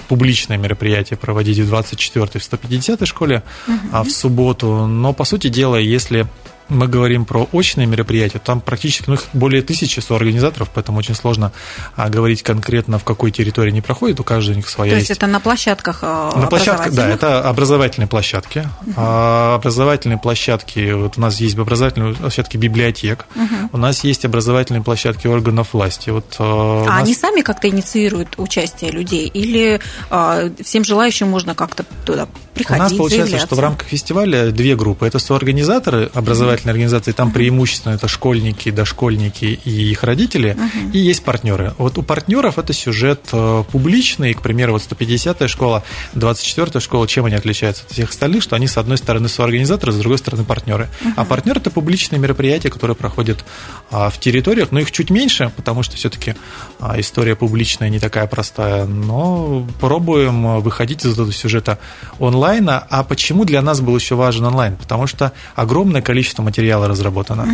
публичное 0.09 0.57
мероприятие 0.57 1.17
проводить 1.17 1.59
в 1.59 1.73
24-й, 1.73 2.39
в 2.39 2.53
150-й 2.53 3.07
школе 3.07 3.43
uh-huh. 3.67 4.05
в 4.05 4.11
субботу. 4.11 4.87
Но, 4.87 5.13
по 5.13 5.25
сути 5.25 5.49
дела, 5.49 5.77
если 5.77 6.27
мы 6.69 6.87
говорим 6.87 7.25
про 7.25 7.49
очные 7.53 7.87
мероприятия, 7.87 8.39
там 8.39 8.61
практически 8.61 9.05
ну, 9.07 9.15
их 9.15 9.25
более 9.33 9.63
тысячи 9.63 10.01
соорганизаторов, 10.01 10.71
поэтому 10.73 10.99
очень 10.99 11.15
сложно 11.15 11.53
а, 11.97 12.09
говорить 12.09 12.43
конкретно, 12.43 12.99
в 12.99 13.05
какой 13.05 13.31
территории 13.31 13.71
они 13.71 13.81
проходят, 13.81 14.21
у 14.21 14.25
каждого 14.25 14.55
у 14.55 14.57
них 14.57 14.69
своя 14.69 14.93
То 14.93 14.97
есть, 14.97 15.09
есть. 15.09 15.19
это 15.19 15.27
на 15.27 15.41
площадках 15.41 16.01
э, 16.03 16.31
На 16.37 16.47
площадках, 16.47 16.93
да, 16.93 17.09
это 17.09 17.49
образовательные 17.49 18.09
площадки. 18.09 18.69
Угу. 18.83 18.93
А, 18.97 19.55
образовательные 19.57 20.19
площадки, 20.19 20.93
вот 20.93 21.17
у 21.17 21.21
нас 21.21 21.41
есть 21.41 21.59
образовательные 21.59 22.15
площадки 22.15 22.57
библиотек, 22.57 23.27
угу. 23.35 23.71
у 23.73 23.77
нас 23.79 24.05
есть 24.05 24.25
образовательные 24.25 24.83
площадки 24.83 25.27
органов 25.27 25.73
власти. 25.73 26.11
Вот, 26.11 26.37
э, 26.39 26.43
а 26.43 26.85
нас... 26.85 27.03
они 27.03 27.15
сами 27.15 27.41
как-то 27.41 27.69
инициируют 27.69 28.35
участие 28.39 28.91
людей 28.91 29.27
или 29.27 29.81
а, 30.11 30.51
всем 30.63 30.85
желающим 30.85 31.29
можно 31.29 31.55
как-то 31.55 31.85
туда 32.05 32.29
приходить, 32.55 32.81
У 32.81 32.83
нас 32.83 32.93
получается, 32.93 33.27
заявляться? 33.27 33.47
что 33.47 33.57
в 33.57 33.61
рамках 33.61 33.89
фестиваля 33.89 34.51
две 34.51 34.77
группы. 34.77 35.07
Это 35.07 35.19
соорганизаторы 35.19 36.11
образовательные 36.15 36.58
образовательные 36.59 36.73
организации, 36.73 37.13
там 37.13 37.31
преимущественно 37.31 37.95
это 37.95 38.09
школьники, 38.09 38.71
дошкольники 38.71 39.61
и 39.65 39.91
их 39.91 40.03
родители, 40.03 40.53
угу. 40.53 40.91
и 40.93 40.99
есть 40.99 41.23
партнеры. 41.25 41.75
Вот 41.79 41.99
у 41.99 42.03
партнеров 42.03 42.59
это 42.59 42.73
сюжет 42.73 43.21
э, 43.33 43.65
публичный, 43.71 44.35
к 44.35 44.43
примеру, 44.43 44.73
вот 44.73 44.83
150-я 44.83 45.49
школа, 45.49 45.83
24-я 46.15 46.81
школа, 46.81 47.07
чем 47.07 47.25
они 47.25 47.35
отличаются 47.35 47.85
от 47.85 47.93
всех 47.93 48.11
остальных, 48.11 48.43
что 48.43 48.57
они 48.57 48.67
с 48.67 48.77
одной 48.77 48.99
стороны 48.99 49.29
соорганизаторы, 49.29 49.93
с 49.93 49.97
другой 49.97 50.19
стороны 50.19 50.45
партнеры. 50.45 50.89
Угу. 51.01 51.13
А 51.17 51.25
партнеры 51.25 51.61
это 51.61 51.71
публичные 51.71 52.19
мероприятия, 52.19 52.71
которые 52.71 52.97
проходят 52.97 53.45
а, 53.91 54.11
в 54.11 54.19
территориях, 54.19 54.73
но 54.73 54.81
их 54.81 54.91
чуть 54.91 55.11
меньше, 55.11 55.53
потому 55.57 55.83
что 55.83 55.97
все-таки 55.97 56.35
а, 56.81 56.99
история 57.01 57.35
публичная 57.35 57.89
не 57.89 57.99
такая 57.99 58.27
простая, 58.27 58.85
но 58.85 59.67
пробуем 59.81 60.61
выходить 60.61 61.05
из 61.05 61.13
этого 61.13 61.33
сюжета 61.33 61.79
онлайна. 62.19 62.87
А 62.91 63.05
почему 63.05 63.45
для 63.45 63.63
нас 63.63 63.81
был 63.81 63.97
еще 63.97 64.15
важен 64.15 64.45
онлайн? 64.45 64.77
Потому 64.77 65.07
что 65.07 65.33
огромное 65.55 66.03
количество 66.03 66.43
материала 66.49 66.89
разработано. 66.89 67.45
Угу. 67.45 67.53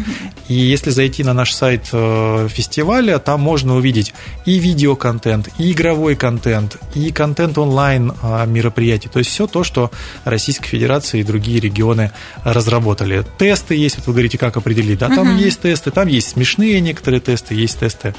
И 0.49 0.55
если 0.55 0.91
зайти 0.91 1.25
на 1.25 1.33
наш 1.33 1.53
сайт 1.53 1.89
э, 1.93 2.49
фестиваля, 2.51 3.19
там 3.19 3.41
можно 3.41 3.77
увидеть 3.77 4.15
и 4.47 4.59
видеоконтент, 4.59 5.49
и 5.59 5.73
игровой 5.73 6.15
контент, 6.17 6.77
и 6.95 7.13
контент 7.13 7.59
онлайн 7.59 8.13
э, 8.23 8.47
мероприятий. 8.47 9.09
То 9.09 9.19
есть 9.19 9.31
все 9.31 9.47
то, 9.47 9.65
что 9.65 9.91
Российская 10.25 10.69
Федерация 10.69 11.21
и 11.21 11.25
другие 11.25 11.61
регионы 11.61 12.11
разработали. 12.45 13.25
Тесты 13.39 13.75
есть, 13.75 13.97
вот 13.97 14.07
вы 14.07 14.13
говорите, 14.13 14.39
как 14.39 14.57
определить. 14.57 14.99
Да, 14.99 15.09
там 15.09 15.29
угу. 15.29 15.39
есть 15.39 15.61
тесты, 15.61 15.91
там 15.91 16.09
есть 16.09 16.31
смешные 16.31 16.81
некоторые 16.81 17.21
тесты, 17.21 17.55
есть 17.55 17.79
тесты 17.81 18.15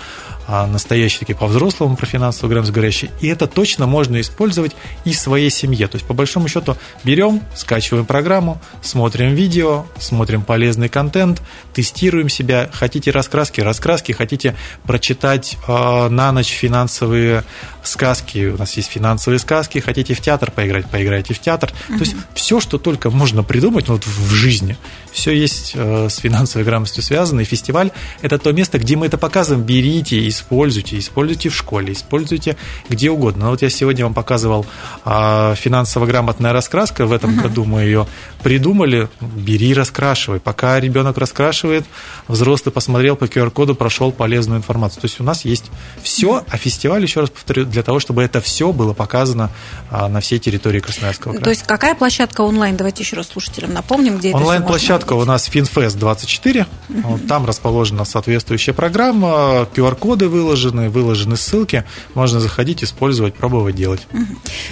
настоящие 0.47 1.19
такие 1.19 1.35
по-взрослому 1.35 1.95
про 1.95 2.05
финансовую 2.05 2.49
грамотность 2.51 2.73
говорящие. 2.73 3.11
И 3.21 3.27
это 3.27 3.47
точно 3.47 3.87
можно 3.87 4.19
использовать 4.21 4.75
и 5.03 5.13
в 5.13 5.17
своей 5.17 5.49
семье. 5.49 5.87
То 5.87 5.95
есть, 5.95 6.05
по 6.05 6.13
большому 6.13 6.47
счету, 6.47 6.77
берем, 7.03 7.41
скачиваем 7.55 8.05
программу, 8.05 8.61
смотрим 8.81 9.33
видео, 9.33 9.85
смотрим 9.99 10.43
полезный 10.43 10.89
контент, 10.89 11.41
тестируем 11.73 12.29
себя. 12.29 12.69
Хотите 12.71 13.11
раскраски, 13.11 13.61
раскраски, 13.61 14.11
хотите 14.11 14.55
прочитать 14.83 15.57
э, 15.67 16.07
на 16.09 16.31
ночь 16.31 16.49
финансовые 16.49 17.43
сказки, 17.83 18.47
у 18.47 18.57
нас 18.57 18.75
есть 18.77 18.89
финансовые 18.89 19.39
сказки, 19.39 19.79
хотите 19.79 20.13
в 20.13 20.21
театр 20.21 20.51
поиграть, 20.51 20.89
поиграйте 20.89 21.33
в 21.33 21.39
театр. 21.39 21.71
Угу. 21.89 21.97
То 21.97 22.03
есть, 22.03 22.15
все, 22.33 22.59
что 22.59 22.77
только 22.77 23.09
можно 23.09 23.43
придумать 23.43 23.87
ну, 23.87 23.95
вот 23.95 24.05
в 24.05 24.31
жизни, 24.31 24.77
все 25.11 25.31
есть 25.31 25.71
э, 25.75 26.07
с 26.09 26.17
финансовой 26.17 26.65
грамотностью 26.65 27.03
связано. 27.03 27.41
И 27.41 27.45
фестиваль– 27.45 27.91
это 28.21 28.37
то 28.37 28.51
место, 28.51 28.77
где 28.77 28.95
мы 28.95 29.07
это 29.07 29.17
показываем. 29.17 29.65
Берите 29.65 30.19
и 30.19 30.29
используйте, 30.35 30.99
используйте 30.99 31.49
в 31.49 31.55
школе, 31.55 31.93
используйте 31.93 32.57
где 32.89 33.09
угодно. 33.09 33.45
Но 33.45 33.51
вот 33.51 33.61
я 33.61 33.69
сегодня 33.69 34.05
вам 34.05 34.13
показывал 34.13 34.65
а, 35.03 35.55
финансово-грамотная 35.55 36.53
раскраска, 36.53 37.05
в 37.05 37.13
этом 37.13 37.31
uh-huh. 37.31 37.43
году 37.43 37.65
мы 37.65 37.81
ее 37.81 38.07
придумали, 38.43 39.09
бери, 39.21 39.73
раскрашивай. 39.73 40.39
Пока 40.39 40.79
ребенок 40.79 41.17
раскрашивает, 41.17 41.85
взрослый 42.27 42.71
посмотрел 42.71 43.15
по 43.15 43.25
QR-коду, 43.25 43.75
прошел 43.75 44.11
полезную 44.11 44.59
информацию. 44.59 45.01
То 45.01 45.05
есть 45.05 45.19
у 45.19 45.23
нас 45.23 45.45
есть 45.45 45.65
все, 46.01 46.43
а 46.49 46.57
фестиваль, 46.57 47.01
еще 47.01 47.21
раз 47.21 47.29
повторю, 47.29 47.65
для 47.65 47.83
того, 47.83 47.99
чтобы 47.99 48.23
это 48.23 48.41
все 48.41 48.71
было 48.71 48.93
показано 48.93 49.49
а, 49.89 50.07
на 50.07 50.19
всей 50.19 50.39
территории 50.39 50.79
Красноярского 50.79 51.31
края. 51.31 51.43
То 51.43 51.49
есть 51.49 51.63
какая 51.63 51.95
площадка 51.95 52.41
онлайн? 52.41 52.77
Давайте 52.77 53.03
еще 53.03 53.15
раз 53.15 53.27
слушателям 53.27 53.73
напомним, 53.73 54.17
где 54.17 54.31
Онлайн-площадка 54.33 55.13
у 55.13 55.25
нас 55.25 55.49
FinFest 55.49 55.97
24, 55.97 56.65
uh-huh. 56.89 57.27
там 57.27 57.45
расположена 57.45 58.05
соответствующая 58.05 58.73
программа, 58.73 59.67
QR-коды 59.73 60.24
коды 60.25 60.29
выложены, 60.29 60.89
выложены 60.89 61.37
ссылки, 61.37 61.83
можно 62.13 62.39
заходить, 62.39 62.83
использовать, 62.83 63.33
пробовать 63.33 63.75
делать. 63.75 64.07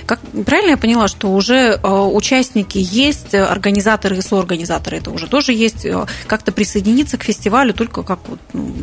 Как, 0.05 0.19
правильно 0.45 0.71
я 0.71 0.77
поняла, 0.77 1.07
что 1.07 1.33
уже 1.33 1.79
э, 1.81 1.87
участники 1.87 2.77
есть, 2.77 3.35
организаторы 3.35 4.17
и 4.17 4.21
соорганизаторы? 4.21 4.97
Это 4.97 5.11
уже 5.11 5.27
тоже 5.27 5.53
есть, 5.53 5.85
э, 5.85 6.05
как-то 6.27 6.51
присоединиться 6.51 7.17
к 7.17 7.23
фестивалю 7.23 7.73
только 7.73 8.03
как 8.03 8.19
вот... 8.27 8.39
Ну... 8.53 8.73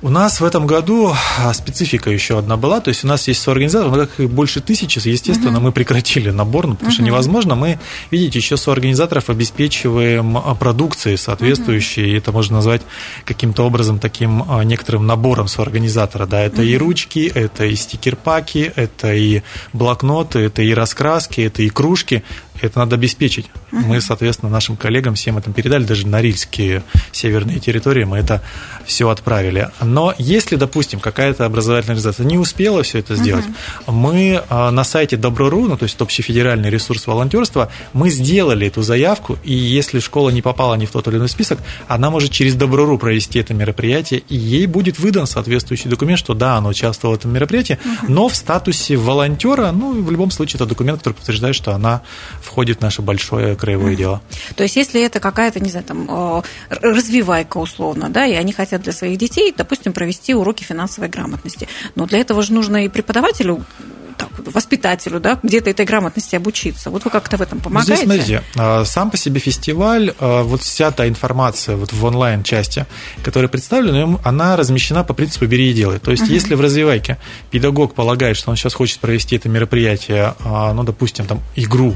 У 0.00 0.10
нас 0.10 0.40
в 0.40 0.44
этом 0.44 0.66
году 0.66 1.12
а, 1.38 1.52
специфика 1.54 2.10
еще 2.10 2.38
одна 2.38 2.56
была, 2.56 2.80
то 2.80 2.88
есть 2.88 3.04
у 3.04 3.08
нас 3.08 3.26
есть 3.28 3.42
соорганизаторы, 3.42 3.90
но 3.90 4.06
как 4.06 4.20
их 4.20 4.30
больше 4.30 4.60
тысячи, 4.60 5.00
естественно, 5.08 5.56
uh-huh. 5.56 5.60
мы 5.60 5.72
прекратили 5.72 6.30
набор, 6.30 6.66
ну, 6.66 6.74
потому 6.74 6.90
uh-huh. 6.90 6.94
что 6.94 7.02
невозможно. 7.02 7.54
Мы, 7.54 7.80
видите, 8.10 8.38
еще 8.38 8.56
соорганизаторов 8.56 9.30
обеспечиваем 9.30 10.36
а, 10.36 10.54
продукцией 10.54 11.16
соответствующей, 11.16 12.14
uh-huh. 12.14 12.18
это 12.18 12.32
можно 12.32 12.56
назвать 12.56 12.82
каким-то 13.24 13.64
образом 13.64 13.98
таким 13.98 14.44
а, 14.48 14.62
некоторым 14.62 15.06
набором 15.06 15.48
соорганизаторов 15.48 15.68
организатора, 15.68 16.26
да, 16.26 16.40
это 16.42 16.62
mm-hmm. 16.62 16.66
и 16.66 16.76
ручки, 16.76 17.32
это 17.34 17.64
и 17.64 17.76
стикер-паки, 17.76 18.72
это 18.74 19.14
и 19.14 19.42
блокноты, 19.72 20.40
это 20.40 20.62
и 20.62 20.74
раскраски, 20.74 21.42
это 21.42 21.62
и 21.62 21.68
кружки, 21.68 22.24
это 22.60 22.78
надо 22.78 22.96
обеспечить. 22.96 23.46
Uh-huh. 23.70 23.80
Мы, 23.86 24.00
соответственно, 24.00 24.50
нашим 24.50 24.76
коллегам 24.76 25.14
всем 25.14 25.38
это 25.38 25.50
передали, 25.52 25.84
даже 25.84 26.06
на 26.06 26.18
Норильские 26.18 26.82
северные 27.12 27.60
территории 27.60 28.04
мы 28.04 28.18
это 28.18 28.42
все 28.84 29.08
отправили. 29.08 29.70
Но 29.80 30.14
если, 30.18 30.56
допустим, 30.56 30.98
какая-то 30.98 31.44
образовательная 31.44 31.94
организация 31.94 32.26
не 32.26 32.38
успела 32.38 32.82
все 32.82 32.98
это 32.98 33.14
сделать, 33.14 33.44
uh-huh. 33.44 33.92
мы 33.92 34.42
а, 34.48 34.70
на 34.70 34.84
сайте 34.84 35.16
Добро.ру, 35.16 35.66
ну, 35.68 35.76
то 35.76 35.84
есть 35.84 36.00
общефедеральный 36.00 36.70
ресурс 36.70 37.06
волонтерства, 37.06 37.70
мы 37.92 38.10
сделали 38.10 38.66
эту 38.66 38.82
заявку, 38.82 39.38
и 39.44 39.52
если 39.52 40.00
школа 40.00 40.30
не 40.30 40.42
попала 40.42 40.74
ни 40.74 40.86
в 40.86 40.90
тот 40.90 41.06
или 41.08 41.16
иной 41.16 41.28
список, 41.28 41.60
она 41.86 42.10
может 42.10 42.32
через 42.32 42.54
Добро.ру 42.54 42.98
провести 42.98 43.38
это 43.38 43.54
мероприятие, 43.54 44.22
и 44.28 44.36
ей 44.36 44.66
будет 44.66 44.98
выдан 44.98 45.26
соответствующий 45.26 45.90
документ, 45.90 46.18
что 46.18 46.34
да, 46.34 46.56
она 46.56 46.68
участвовала 46.68 47.14
в 47.14 47.18
этом 47.18 47.32
мероприятии, 47.32 47.78
uh-huh. 47.82 48.06
но 48.08 48.28
в 48.28 48.34
статусе 48.34 48.96
волонтера, 48.96 49.70
ну, 49.70 50.02
в 50.02 50.10
любом 50.10 50.30
случае, 50.30 50.56
это 50.56 50.66
документ, 50.66 50.98
который 50.98 51.14
подтверждает, 51.14 51.54
что 51.54 51.72
она 51.74 52.02
входит 52.48 52.78
в 52.78 52.80
наше 52.80 53.02
большое 53.02 53.54
краевое 53.54 53.94
дело. 53.94 54.20
То 54.56 54.62
есть, 54.64 54.76
если 54.76 55.00
это 55.02 55.20
какая-то, 55.20 55.60
не 55.60 55.70
знаю, 55.70 55.84
там, 55.86 56.42
развивайка 56.68 57.58
условно, 57.58 58.08
да, 58.08 58.26
и 58.26 58.34
они 58.34 58.52
хотят 58.52 58.82
для 58.82 58.92
своих 58.92 59.18
детей, 59.18 59.54
допустим, 59.56 59.92
провести 59.92 60.34
уроки 60.34 60.64
финансовой 60.64 61.08
грамотности, 61.08 61.68
но 61.94 62.06
для 62.06 62.18
этого 62.18 62.42
же 62.42 62.52
нужно 62.52 62.84
и 62.84 62.88
преподавателю 62.88 63.64
так, 64.18 64.28
воспитателю, 64.52 65.20
да, 65.20 65.38
где-то 65.42 65.70
этой 65.70 65.86
грамотности 65.86 66.36
обучиться. 66.36 66.90
Вот 66.90 67.04
вы 67.04 67.10
как-то 67.10 67.36
в 67.36 67.40
этом 67.40 67.60
помогаете? 67.60 67.94
Здесь, 67.94 68.04
смотрите, 68.04 68.42
а, 68.56 68.84
сам 68.84 69.10
по 69.10 69.16
себе 69.16 69.40
фестиваль, 69.40 70.12
а, 70.18 70.42
вот 70.42 70.62
вся 70.62 70.90
та 70.90 71.08
информация 71.08 71.76
вот 71.76 71.92
в 71.92 72.04
онлайн-части, 72.04 72.86
которая 73.22 73.48
представлена, 73.48 74.18
она 74.24 74.56
размещена 74.56 75.04
по 75.04 75.14
принципу 75.14 75.46
«бери 75.46 75.70
и 75.70 75.72
делай». 75.72 75.98
То 75.98 76.10
есть, 76.10 76.24
uh-huh. 76.24 76.32
если 76.32 76.54
в 76.54 76.60
развивайке 76.60 77.18
педагог 77.50 77.94
полагает, 77.94 78.36
что 78.36 78.50
он 78.50 78.56
сейчас 78.56 78.74
хочет 78.74 78.98
провести 78.98 79.36
это 79.36 79.48
мероприятие, 79.48 80.34
а, 80.44 80.72
ну, 80.74 80.82
допустим, 80.82 81.26
там, 81.26 81.40
игру 81.56 81.94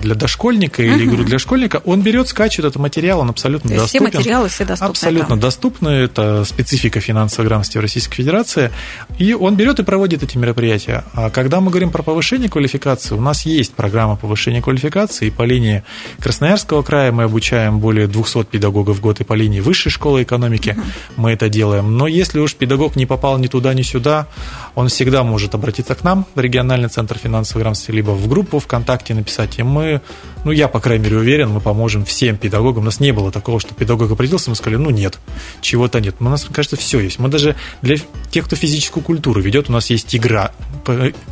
для 0.00 0.14
дошкольника 0.14 0.82
или 0.82 1.04
игру 1.04 1.22
для 1.24 1.38
школьника, 1.38 1.82
он 1.84 2.00
берет, 2.00 2.28
скачивает 2.28 2.70
этот 2.70 2.80
материал, 2.80 3.20
он 3.20 3.28
абсолютно 3.28 3.70
То 3.70 3.76
доступен. 3.82 4.06
все 4.06 4.18
материалы 4.18 4.48
все 4.48 4.64
доступны. 4.64 4.90
Абсолютно 4.90 5.28
там. 5.28 5.40
доступны, 5.40 5.88
это 5.88 6.44
специфика 6.44 7.00
финансовой 7.00 7.46
грамотности 7.48 7.76
в 7.78 7.80
Российской 7.82 8.16
Федерации, 8.16 8.70
и 9.18 9.34
он 9.34 9.56
берет 9.56 9.78
и 9.78 9.82
проводит 9.82 10.22
эти 10.22 10.38
мероприятия. 10.38 11.04
А 11.12 11.30
когда 11.46 11.60
мы 11.60 11.70
говорим 11.70 11.92
про 11.92 12.02
повышение 12.02 12.48
квалификации, 12.48 13.14
у 13.14 13.20
нас 13.20 13.46
есть 13.46 13.72
программа 13.72 14.16
повышения 14.16 14.60
квалификации, 14.60 15.28
и 15.28 15.30
по 15.30 15.44
линии 15.44 15.84
Красноярского 16.18 16.82
края 16.82 17.12
мы 17.12 17.22
обучаем 17.22 17.78
более 17.78 18.08
200 18.08 18.46
педагогов 18.46 18.96
в 18.96 19.00
год, 19.00 19.20
и 19.20 19.24
по 19.24 19.34
линии 19.34 19.60
Высшей 19.60 19.92
школы 19.92 20.24
экономики 20.24 20.76
мы 21.14 21.30
это 21.30 21.48
делаем. 21.48 21.96
Но 21.96 22.08
если 22.08 22.40
уж 22.40 22.56
педагог 22.56 22.96
не 22.96 23.06
попал 23.06 23.38
ни 23.38 23.46
туда, 23.46 23.74
ни 23.74 23.82
сюда, 23.82 24.26
он 24.74 24.88
всегда 24.88 25.22
может 25.22 25.54
обратиться 25.54 25.94
к 25.94 26.02
нам 26.02 26.26
в 26.34 26.40
региональный 26.40 26.88
центр 26.88 27.16
финансовой 27.16 27.62
грамотности, 27.62 27.92
либо 27.92 28.10
в 28.10 28.26
группу 28.26 28.58
ВКонтакте 28.58 29.14
написать, 29.14 29.60
и 29.60 29.62
мы, 29.62 30.00
ну, 30.46 30.52
я, 30.52 30.68
по 30.68 30.78
крайней 30.78 31.02
мере, 31.02 31.16
уверен, 31.16 31.50
мы 31.50 31.60
поможем 31.60 32.04
всем 32.04 32.36
педагогам. 32.36 32.84
У 32.84 32.86
нас 32.86 33.00
не 33.00 33.10
было 33.10 33.32
такого, 33.32 33.58
что 33.58 33.74
педагог 33.74 34.12
определился, 34.12 34.48
мы 34.48 34.54
сказали, 34.54 34.76
ну, 34.76 34.90
нет, 34.90 35.18
чего-то 35.60 36.00
нет. 36.00 36.14
У 36.20 36.24
нас, 36.24 36.46
кажется, 36.52 36.76
все 36.76 37.00
есть. 37.00 37.18
Мы 37.18 37.28
даже 37.28 37.56
для 37.82 37.96
тех, 38.30 38.44
кто 38.46 38.54
физическую 38.54 39.02
культуру 39.02 39.40
ведет, 39.40 39.68
у 39.68 39.72
нас 39.72 39.90
есть 39.90 40.14
игра, 40.14 40.52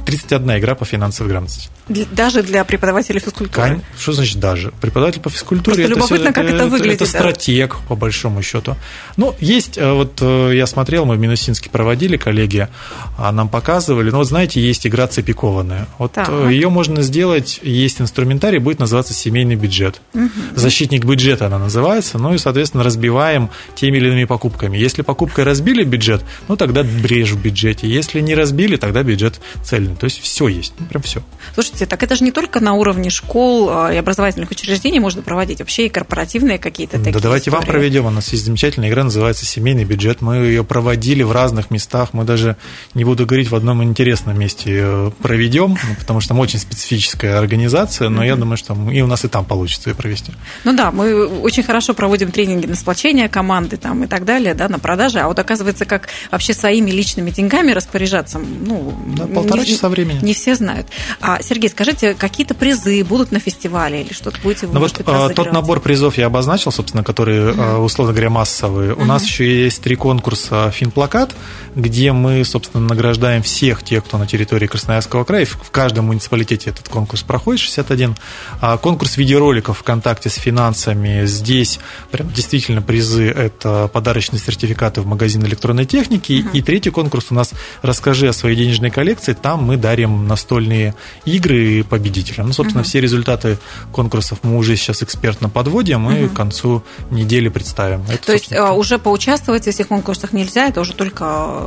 31 0.04 0.58
игра 0.58 0.74
по 0.74 0.84
финансовой 0.84 1.30
грамотности. 1.30 1.70
Даже 1.86 2.42
для 2.42 2.64
преподавателей 2.64 3.20
физкультуры? 3.20 3.50
Кань, 3.50 3.82
что 3.98 4.12
значит 4.12 4.40
даже? 4.40 4.72
Преподаватель 4.80 5.20
по 5.20 5.28
физкультуре 5.28 5.76
Просто 5.76 5.82
это, 5.82 5.90
любопытно, 5.90 6.24
все, 6.24 6.32
как 6.32 6.44
это, 6.46 6.54
это 6.56 6.66
выглядит. 6.66 7.02
Это 7.02 7.06
стратег, 7.06 7.76
по 7.86 7.94
большому 7.94 8.42
счету. 8.42 8.74
Ну, 9.18 9.34
есть, 9.38 9.76
э, 9.76 9.92
вот 9.92 10.18
э, 10.22 10.52
я 10.54 10.66
смотрел, 10.66 11.04
мы 11.04 11.16
в 11.16 11.18
Минусинске 11.18 11.68
проводили, 11.68 12.16
коллеги 12.16 12.68
а 13.18 13.32
нам 13.32 13.50
показывали, 13.50 14.10
ну, 14.10 14.18
вот 14.18 14.26
знаете, 14.26 14.62
есть 14.62 14.86
игра 14.86 15.06
цепикованная. 15.06 15.86
Вот 15.98 16.12
так. 16.12 16.28
Э, 16.30 16.48
ее 16.50 16.70
можно 16.70 17.02
сделать, 17.02 17.60
есть 17.62 18.00
инструментарий, 18.00 18.58
будет 18.58 18.78
называться 18.78 19.03
семейный 19.12 19.56
бюджет. 19.56 20.00
Угу. 20.14 20.30
Защитник 20.54 21.04
бюджета 21.04 21.46
она 21.46 21.58
называется, 21.58 22.18
ну 22.18 22.32
и, 22.32 22.38
соответственно, 22.38 22.84
разбиваем 22.84 23.50
теми 23.74 23.98
или 23.98 24.06
иными 24.08 24.24
покупками. 24.24 24.78
Если 24.78 25.02
покупкой 25.02 25.44
разбили 25.44 25.84
бюджет, 25.84 26.24
ну, 26.48 26.56
тогда 26.56 26.82
брешь 26.82 27.32
в 27.32 27.42
бюджете. 27.42 27.88
Если 27.88 28.20
не 28.20 28.34
разбили, 28.34 28.76
тогда 28.76 29.02
бюджет 29.02 29.40
цельный. 29.62 29.96
То 29.96 30.04
есть 30.04 30.20
все 30.20 30.48
есть, 30.48 30.72
ну, 30.78 30.86
прям 30.86 31.02
все. 31.02 31.22
Слушайте, 31.54 31.86
так 31.86 32.02
это 32.02 32.16
же 32.16 32.24
не 32.24 32.32
только 32.32 32.60
на 32.60 32.74
уровне 32.74 33.10
школ 33.10 33.68
а, 33.70 33.92
и 33.92 33.96
образовательных 33.96 34.50
учреждений 34.50 35.00
можно 35.00 35.22
проводить, 35.22 35.58
вообще 35.58 35.86
и 35.86 35.88
корпоративные 35.88 36.58
какие-то 36.58 36.98
такие 36.98 37.12
Да 37.12 37.20
давайте 37.20 37.50
истории. 37.50 37.64
вам 37.64 37.66
проведем. 37.66 38.06
У 38.06 38.10
нас 38.10 38.32
есть 38.32 38.44
замечательная 38.44 38.88
игра, 38.88 39.04
называется 39.04 39.44
«Семейный 39.44 39.84
бюджет». 39.84 40.20
Мы 40.20 40.36
ее 40.36 40.64
проводили 40.64 41.22
в 41.22 41.32
разных 41.32 41.70
местах. 41.70 42.10
Мы 42.12 42.24
даже, 42.24 42.56
не 42.94 43.04
буду 43.04 43.26
говорить, 43.26 43.50
в 43.50 43.54
одном 43.54 43.82
интересном 43.82 44.38
месте 44.38 45.12
проведем, 45.22 45.70
ну, 45.70 45.94
потому 45.98 46.20
что 46.20 46.28
там 46.28 46.40
очень 46.40 46.58
специфическая 46.58 47.38
организация, 47.38 48.08
но 48.08 48.22
mm-hmm. 48.22 48.26
я 48.26 48.36
думаю, 48.36 48.56
что 48.56 48.74
и 48.94 49.02
у 49.02 49.08
нас 49.08 49.24
и 49.24 49.28
там 49.28 49.44
получится 49.44 49.90
ее 49.90 49.96
провести. 49.96 50.32
Ну 50.62 50.72
да, 50.72 50.92
мы 50.92 51.26
очень 51.26 51.64
хорошо 51.64 51.94
проводим 51.94 52.30
тренинги 52.30 52.66
на 52.66 52.76
сплочение 52.76 53.28
команды 53.28 53.76
там 53.76 54.04
и 54.04 54.06
так 54.06 54.24
далее, 54.24 54.54
да, 54.54 54.68
на 54.68 54.78
продажи, 54.78 55.18
а 55.18 55.26
вот 55.26 55.36
оказывается, 55.38 55.84
как 55.84 56.08
вообще 56.30 56.54
своими 56.54 56.92
личными 56.92 57.30
деньгами 57.30 57.72
распоряжаться, 57.72 58.38
ну... 58.38 58.94
Да, 59.16 59.26
полтора 59.26 59.62
не, 59.62 59.68
часа 59.68 59.88
времени. 59.88 60.20
Не 60.22 60.32
все 60.32 60.54
знают. 60.54 60.86
А, 61.20 61.42
Сергей, 61.42 61.70
скажите, 61.70 62.14
какие-то 62.14 62.54
призы 62.54 63.02
будут 63.02 63.32
на 63.32 63.40
фестивале 63.40 64.02
или 64.02 64.12
что-то 64.12 64.38
будете 64.42 64.68
вы, 64.68 64.74
Ну 64.74 64.80
вот 64.80 65.02
а, 65.06 65.28
тот 65.30 65.52
набор 65.52 65.80
призов 65.80 66.16
я 66.16 66.26
обозначил, 66.26 66.70
собственно, 66.70 67.02
который, 67.02 67.50
uh-huh. 67.50 67.78
условно 67.78 68.12
говоря, 68.12 68.30
массовый. 68.30 68.90
Uh-huh. 68.90 69.02
У 69.02 69.04
нас 69.04 69.24
еще 69.24 69.64
есть 69.64 69.82
три 69.82 69.96
конкурса 69.96 70.70
«Финплакат», 70.70 71.34
где 71.74 72.12
мы, 72.12 72.44
собственно, 72.44 72.86
награждаем 72.86 73.42
всех 73.42 73.82
тех, 73.82 74.04
кто 74.04 74.18
на 74.18 74.26
территории 74.28 74.68
Красноярского 74.68 75.24
края. 75.24 75.44
В 75.46 75.70
каждом 75.72 76.06
муниципалитете 76.06 76.70
этот 76.70 76.88
конкурс 76.88 77.22
проходит, 77.22 77.60
61. 77.60 78.16
А 78.74 78.76
конкурс 78.76 79.16
видеороликов 79.18 79.78
ВКонтакте 79.78 80.28
с 80.28 80.34
финансами. 80.34 81.26
Здесь 81.26 81.78
прям 82.10 82.28
действительно 82.32 82.82
призы– 82.82 83.28
это 83.36 83.88
подарочные 83.92 84.40
сертификаты 84.40 85.00
в 85.00 85.06
магазин 85.06 85.44
электронной 85.44 85.84
техники. 85.84 86.32
Uh-huh. 86.32 86.50
И 86.54 86.60
третий 86.60 86.90
конкурс 86.90 87.26
у 87.30 87.34
нас 87.34 87.52
«Расскажи 87.82 88.26
о 88.26 88.32
своей 88.32 88.56
денежной 88.56 88.90
коллекции». 88.90 89.32
Там 89.32 89.62
мы 89.62 89.76
дарим 89.76 90.26
настольные 90.26 90.96
игры 91.24 91.84
победителям. 91.84 92.48
Ну, 92.48 92.52
собственно, 92.52 92.82
uh-huh. 92.82 92.86
все 92.86 93.00
результаты 93.00 93.58
конкурсов 93.92 94.40
мы 94.42 94.56
уже 94.56 94.74
сейчас 94.74 95.04
экспертно 95.04 95.48
подводим 95.48 96.10
и 96.10 96.14
uh-huh. 96.14 96.28
к 96.30 96.32
концу 96.32 96.82
недели 97.12 97.50
представим. 97.50 98.02
Это, 98.08 98.26
То 98.26 98.32
есть 98.32 98.52
а, 98.52 98.72
уже 98.72 98.98
поучаствовать 98.98 99.66
в 99.66 99.68
этих 99.68 99.86
конкурсах 99.86 100.32
нельзя, 100.32 100.66
это 100.66 100.80
уже 100.80 100.94
только 100.94 101.24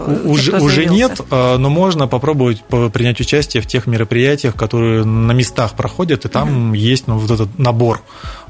э, 0.07 0.23
уже, 0.25 0.59
уже 0.59 0.87
нет, 0.87 1.21
а, 1.31 1.57
но 1.57 1.69
можно 1.69 2.09
попробовать 2.09 2.61
принять 2.65 3.21
участие 3.21 3.63
в 3.63 3.67
тех 3.67 3.87
мероприятиях, 3.87 4.55
которые 4.55 5.05
на 5.05 5.31
местах 5.31 5.75
проходят, 5.75 6.25
и 6.25 6.27
там 6.27 6.73
uh-huh. 6.73 6.77
есть 6.77 6.96
ну, 7.05 7.17
вот 7.17 7.29
этот 7.29 7.59
набор 7.59 8.01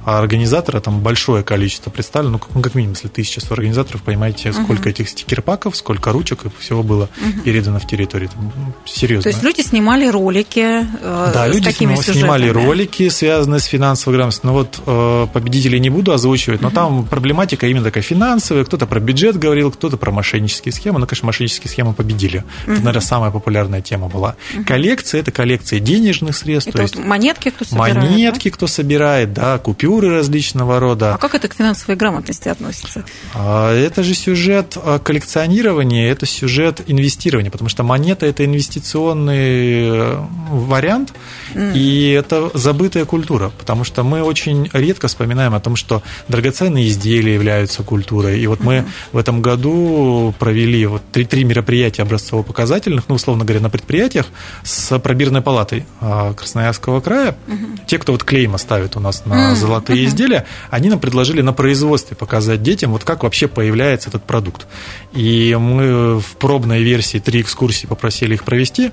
а 0.07 0.19
организатора 0.19 0.79
там 0.79 1.01
большое 1.01 1.43
количество 1.43 1.89
представлено, 1.89 2.31
ну, 2.31 2.39
как, 2.39 2.55
ну, 2.55 2.61
как 2.61 2.75
минимум, 2.75 2.95
если 2.95 3.09
тысяча 3.09 3.41
организаторов, 3.49 4.03
понимаете, 4.03 4.53
сколько 4.53 4.87
uh-huh. 4.87 4.91
этих 4.91 5.09
стикер-паков, 5.09 5.75
сколько 5.75 6.13
ручек 6.13 6.45
и 6.45 6.49
всего 6.61 6.81
было 6.81 7.09
uh-huh. 7.19 7.41
передано 7.41 7.77
в 7.79 7.85
территории. 7.85 8.27
Там, 8.27 8.53
ну, 8.55 8.73
серьезно. 8.85 9.23
То 9.23 9.29
есть 9.29 9.43
люди 9.43 9.59
снимали 9.59 10.07
ролики 10.07 10.87
э, 11.01 11.31
Да, 11.33 11.51
с 11.51 11.53
люди 11.53 11.71
снимали, 11.71 12.01
снимали 12.01 12.47
ролики, 12.47 13.09
связанные 13.09 13.59
с 13.59 13.65
финансовой 13.65 14.15
грамотностью. 14.15 14.47
Ну 14.47 14.53
вот 14.53 14.79
э, 14.85 15.27
победителей 15.33 15.81
не 15.81 15.89
буду 15.89 16.13
озвучивать, 16.13 16.61
но 16.61 16.69
uh-huh. 16.69 16.73
там 16.73 17.05
проблематика 17.05 17.67
именно 17.67 17.83
такая 17.83 18.01
финансовая. 18.01 18.63
Кто-то 18.63 18.85
про 18.85 19.01
бюджет 19.01 19.37
говорил, 19.37 19.73
кто-то 19.73 19.97
про 19.97 20.11
мошеннические 20.11 20.71
схемы. 20.71 21.01
Ну, 21.01 21.05
конечно, 21.05 21.25
мошеннические 21.25 21.69
схемы 21.69 21.93
победили. 21.93 22.45
Uh-huh. 22.65 22.75
Это, 22.75 22.79
наверное, 22.79 23.01
самая 23.01 23.31
популярная 23.31 23.81
тема 23.81 24.07
была. 24.07 24.37
Uh-huh. 24.55 24.63
Коллекция– 24.63 25.19
это 25.21 25.31
коллекция 25.31 25.81
денежных 25.81 26.37
средств. 26.37 26.69
Это 26.69 26.77
то 26.77 26.83
есть 26.83 26.95
монетки 26.95 27.49
кто 27.49 27.65
собирает? 27.65 27.95
Монетки 27.97 28.49
да? 28.49 28.55
кто 28.55 28.67
собирает, 28.67 29.33
да, 29.33 29.57
купюры 29.57 29.96
культуры 29.97 30.15
различного 30.15 30.79
рода. 30.79 31.15
А 31.15 31.17
как 31.17 31.33
это 31.33 31.47
к 31.47 31.55
финансовой 31.55 31.95
грамотности 31.95 32.49
относится? 32.49 33.03
А, 33.33 33.73
это 33.73 34.03
же 34.03 34.13
сюжет 34.13 34.77
а, 34.77 34.99
коллекционирования, 34.99 36.11
это 36.11 36.25
сюжет 36.25 36.81
инвестирования, 36.87 37.49
потому 37.49 37.69
что 37.69 37.83
монета– 37.83 38.25
это 38.27 38.45
инвестиционный 38.45 39.89
э, 39.89 40.25
вариант, 40.49 41.13
mm. 41.55 41.73
и 41.75 42.11
это 42.11 42.51
забытая 42.53 43.05
культура, 43.05 43.51
потому 43.57 43.83
что 43.83 44.03
мы 44.03 44.21
очень 44.21 44.69
редко 44.71 45.07
вспоминаем 45.07 45.55
о 45.55 45.59
том, 45.59 45.75
что 45.75 46.03
драгоценные 46.27 46.87
изделия 46.87 47.33
являются 47.33 47.81
культурой. 47.81 48.39
И 48.39 48.45
вот 48.47 48.59
мы 48.59 48.75
mm. 48.75 48.85
в 49.13 49.17
этом 49.17 49.41
году 49.41 50.33
провели 50.37 50.85
вот 50.85 51.01
три, 51.11 51.25
три 51.25 51.43
мероприятия 51.43 52.03
образцово-показательных, 52.03 53.05
ну, 53.07 53.15
условно 53.15 53.45
говоря, 53.45 53.61
на 53.61 53.69
предприятиях 53.71 54.27
с 54.63 54.99
пробирной 54.99 55.41
палатой 55.41 55.85
а, 56.01 56.33
Красноярского 56.33 57.01
края. 57.01 57.35
Mm-hmm. 57.47 57.79
Те, 57.87 57.97
кто 57.97 58.11
вот 58.11 58.23
клейма 58.23 58.59
ставит 58.59 58.95
у 58.95 58.99
нас 58.99 59.25
на 59.25 59.53
mm. 59.53 59.55
Золотые 59.77 60.05
изделия, 60.05 60.45
они 60.69 60.89
нам 60.89 60.99
предложили 60.99 61.41
на 61.41 61.53
производстве 61.53 62.15
показать 62.15 62.63
детям, 62.63 62.91
вот 62.91 63.03
как 63.03 63.23
вообще 63.23 63.47
появляется 63.47 64.09
этот 64.09 64.23
продукт. 64.23 64.67
И 65.13 65.55
мы 65.59 66.19
в 66.19 66.35
пробной 66.37 66.83
версии 66.83 67.19
три 67.19 67.41
экскурсии 67.41 67.87
попросили 67.87 68.33
их 68.33 68.43
провести, 68.43 68.91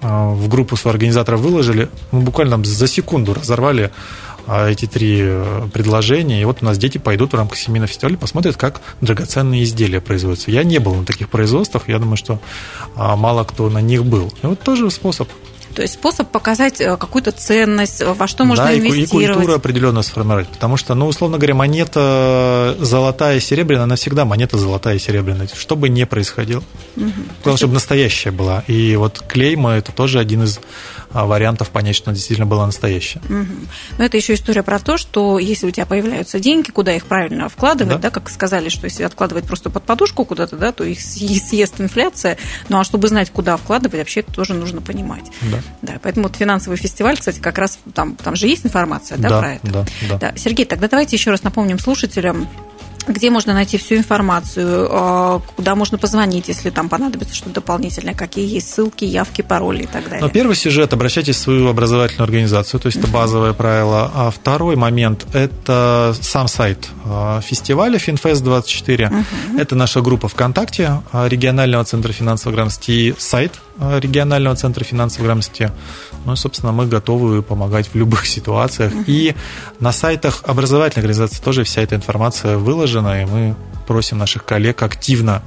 а, 0.00 0.30
в 0.30 0.48
группу 0.48 0.76
своих 0.76 0.94
организаторов 0.94 1.40
выложили, 1.40 1.88
мы 2.12 2.20
буквально 2.20 2.62
за 2.64 2.86
секунду 2.86 3.34
разорвали 3.34 3.90
а, 4.46 4.70
эти 4.70 4.86
три 4.86 5.18
э, 5.20 5.68
предложения. 5.72 6.40
И 6.40 6.44
вот 6.44 6.62
у 6.62 6.64
нас 6.64 6.78
дети 6.78 6.98
пойдут 6.98 7.32
в 7.32 7.36
рамках 7.36 7.58
семейного 7.58 7.88
фестиваля, 7.88 8.16
посмотрят, 8.16 8.56
как 8.56 8.80
драгоценные 9.00 9.64
изделия 9.64 10.00
производятся. 10.00 10.50
Я 10.50 10.64
не 10.64 10.78
был 10.78 10.94
на 10.94 11.04
таких 11.04 11.28
производствах, 11.28 11.88
я 11.88 11.98
думаю, 11.98 12.16
что 12.16 12.40
а, 12.94 13.16
мало 13.16 13.44
кто 13.44 13.68
на 13.68 13.80
них 13.80 14.04
был. 14.04 14.32
И 14.42 14.46
вот 14.46 14.60
тоже 14.60 14.90
способ 14.90 15.28
то 15.74 15.82
есть 15.82 15.94
способ 15.94 16.30
показать 16.30 16.80
э, 16.80 16.96
какую-то 16.96 17.32
ценность, 17.32 18.02
во 18.02 18.26
что 18.26 18.44
можно 18.44 18.64
да, 18.64 18.76
инвестировать. 18.76 19.12
и 19.12 19.26
культуру 19.26 19.54
определенно 19.54 20.02
сформировать. 20.02 20.48
Потому 20.48 20.76
что, 20.76 20.94
ну, 20.94 21.06
условно 21.06 21.38
говоря, 21.38 21.54
монета 21.54 22.76
золотая 22.80 23.36
и 23.36 23.40
серебряная, 23.40 23.84
она 23.84 23.96
всегда 23.96 24.24
монета 24.24 24.58
золотая 24.58 24.96
и 24.96 24.98
серебряная, 24.98 25.48
что 25.52 25.76
бы 25.76 25.88
ни 25.88 26.04
происходило. 26.04 26.62
Угу. 26.96 27.12
Главное, 27.44 27.58
чтобы 27.58 27.74
настоящая 27.74 28.30
была. 28.30 28.64
И 28.66 28.96
вот 28.96 29.20
клейма– 29.26 29.72
это 29.76 29.92
тоже 29.92 30.18
один 30.18 30.44
из 30.44 30.60
вариантов 31.12 31.70
понять, 31.70 31.96
что 31.96 32.10
она 32.10 32.14
действительно 32.14 32.46
была 32.46 32.66
настоящая. 32.66 33.20
Угу. 33.20 33.46
Но 33.98 34.04
это 34.04 34.16
еще 34.16 34.34
история 34.34 34.62
про 34.62 34.78
то, 34.78 34.96
что 34.96 35.38
если 35.38 35.66
у 35.66 35.70
тебя 35.70 35.86
появляются 35.86 36.38
деньги, 36.40 36.70
куда 36.70 36.94
их 36.94 37.06
правильно 37.06 37.48
вкладывать, 37.48 37.94
да, 37.94 37.98
да 37.98 38.10
как 38.10 38.28
сказали, 38.30 38.68
что 38.68 38.84
если 38.84 39.02
откладывать 39.02 39.46
просто 39.46 39.70
под 39.70 39.84
подушку 39.84 40.24
куда-то, 40.24 40.56
да, 40.56 40.72
то 40.72 40.84
их 40.84 41.00
съест 41.00 41.80
инфляция. 41.80 42.36
Ну 42.68 42.78
а 42.78 42.84
чтобы 42.84 43.08
знать, 43.08 43.30
куда 43.30 43.56
вкладывать, 43.56 43.98
вообще 43.98 44.20
это 44.20 44.32
тоже 44.32 44.54
нужно 44.54 44.80
понимать. 44.80 45.24
Да. 45.50 45.58
Да, 45.82 45.94
поэтому 46.02 46.28
вот 46.28 46.36
финансовый 46.36 46.76
фестиваль, 46.76 47.16
кстати, 47.16 47.38
как 47.40 47.58
раз 47.58 47.78
там, 47.94 48.16
там 48.16 48.36
же 48.36 48.46
есть 48.46 48.66
информация, 48.66 49.18
да, 49.18 49.28
да 49.28 49.38
про 49.40 49.52
это. 49.54 49.66
Да, 49.66 49.86
да. 50.08 50.18
да. 50.18 50.32
Сергей, 50.36 50.66
тогда 50.66 50.88
давайте 50.88 51.16
еще 51.16 51.30
раз 51.30 51.42
напомним 51.42 51.78
слушателям 51.78 52.48
Где 53.06 53.30
можно 53.30 53.54
найти 53.54 53.78
всю 53.78 53.96
информацию? 53.96 54.88
А, 54.90 55.40
куда 55.56 55.74
можно 55.74 55.98
позвонить, 55.98 56.48
если 56.48 56.70
там 56.70 56.88
понадобится 56.88 57.34
что-то 57.34 57.54
дополнительное? 57.56 58.14
Какие 58.14 58.46
есть 58.52 58.72
ссылки, 58.72 59.04
явки, 59.04 59.42
пароли 59.42 59.84
и 59.84 59.86
так 59.86 60.04
далее? 60.04 60.20
Ну, 60.20 60.28
первый 60.28 60.56
сюжет– 60.56 60.92
обращайтесь 60.94 61.36
в 61.36 61.38
свою 61.38 61.68
образовательную 61.68 62.24
организацию, 62.24 62.80
то 62.80 62.86
есть 62.86 62.98
это 62.98 63.06
базовое 63.08 63.52
правило. 63.52 64.10
А 64.14 64.30
второй 64.30 64.76
момент– 64.76 65.26
это 65.32 66.14
сам 66.20 66.48
сайт 66.48 66.88
а, 67.04 67.40
фестиваля 67.40 67.98
FinFest24. 67.98 69.06
Угу. 69.06 69.58
Это 69.58 69.74
наша 69.74 70.00
группа 70.00 70.28
ВКонтакте 70.28 71.00
регионального 71.12 71.84
центра 71.84 72.12
финансовой 72.12 72.54
грамотности 72.54 72.90
и 72.90 73.14
сайт 73.18 73.52
регионального 73.78 74.56
центра 74.56 74.84
финансовой 74.84 75.26
грамотности. 75.26 75.70
Ну 76.24 76.32
и, 76.32 76.36
собственно, 76.36 76.72
мы 76.72 76.86
готовы 76.86 77.42
помогать 77.42 77.88
в 77.88 77.94
любых 77.94 78.26
ситуациях. 78.34 78.92
И 79.06 79.34
на 79.80 79.92
сайтах 79.92 80.42
образовательных 80.44 81.04
организаций 81.04 81.42
тоже 81.42 81.64
вся 81.64 81.82
эта 81.82 81.96
информация 81.96 82.58
выложена, 82.58 83.22
и 83.22 83.24
мы 83.24 83.56
просим 83.86 84.18
наших 84.18 84.44
коллег 84.44 84.82
активно 84.82 85.42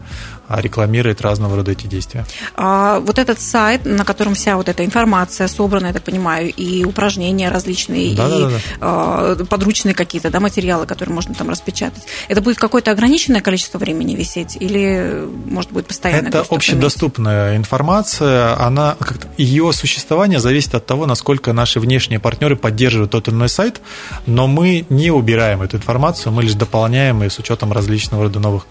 рекламирует 0.60 1.22
разного 1.22 1.56
рода 1.56 1.72
эти 1.72 1.88
действия. 1.88 2.26
А, 2.56 3.00
вот 3.00 3.20
этот 3.20 3.40
сайт, 3.40 3.86
на 3.86 4.06
котором 4.06 4.34
вся 4.34 4.58
вот 4.58 4.70
эта 4.70 4.84
информация 4.86 5.48
собрана, 5.48 5.88
я 5.88 5.94
так 5.94 6.04
понимаю, 6.04 6.52
и 6.52 6.84
упражнения 6.84 7.50
различные, 7.50 8.16
да, 8.16 8.28
и 8.28 8.30
да, 8.30 8.50
да. 8.50 8.60
А, 8.82 9.36
подручные 9.46 9.94
какие-то 9.94 10.30
да, 10.30 10.40
материалы, 10.40 10.86
которые 10.86 11.16
можно 11.16 11.34
там 11.34 11.50
распечатать, 11.50 12.04
это 12.28 12.42
будет 12.42 12.58
какое-то 12.58 12.92
ограниченное 12.92 13.42
количество 13.42 13.78
времени 13.78 14.16
висеть 14.16 14.58
или 14.60 15.28
может 15.46 15.72
быть 15.72 15.86
постоянно? 15.86 16.28
Это 16.28 16.46
общедоступная 16.50 17.58
информация, 17.58 18.60
она 18.60 18.98
ее 19.38 19.72
существование 19.74 20.40
зависит 20.40 20.76
от 20.76 20.86
того, 20.86 21.06
насколько 21.06 21.54
наши 21.54 21.80
внешние 21.80 22.20
партнеры 22.20 22.56
поддерживают 22.56 23.12
тот 23.12 23.28
или 23.28 23.36
иной 23.36 23.50
сайт, 23.50 23.82
но 24.26 24.48
мы 24.48 24.86
не 24.90 25.12
убираем 25.12 25.62
эту 25.62 25.78
информацию, 25.78 26.32
мы 26.32 26.44
лишь 26.44 26.54
дополняем 26.54 27.22
ее 27.22 27.30
с 27.30 27.40
учетом 27.40 27.72
различного 27.72 28.24
рода 28.24 28.40
новых 28.40 28.66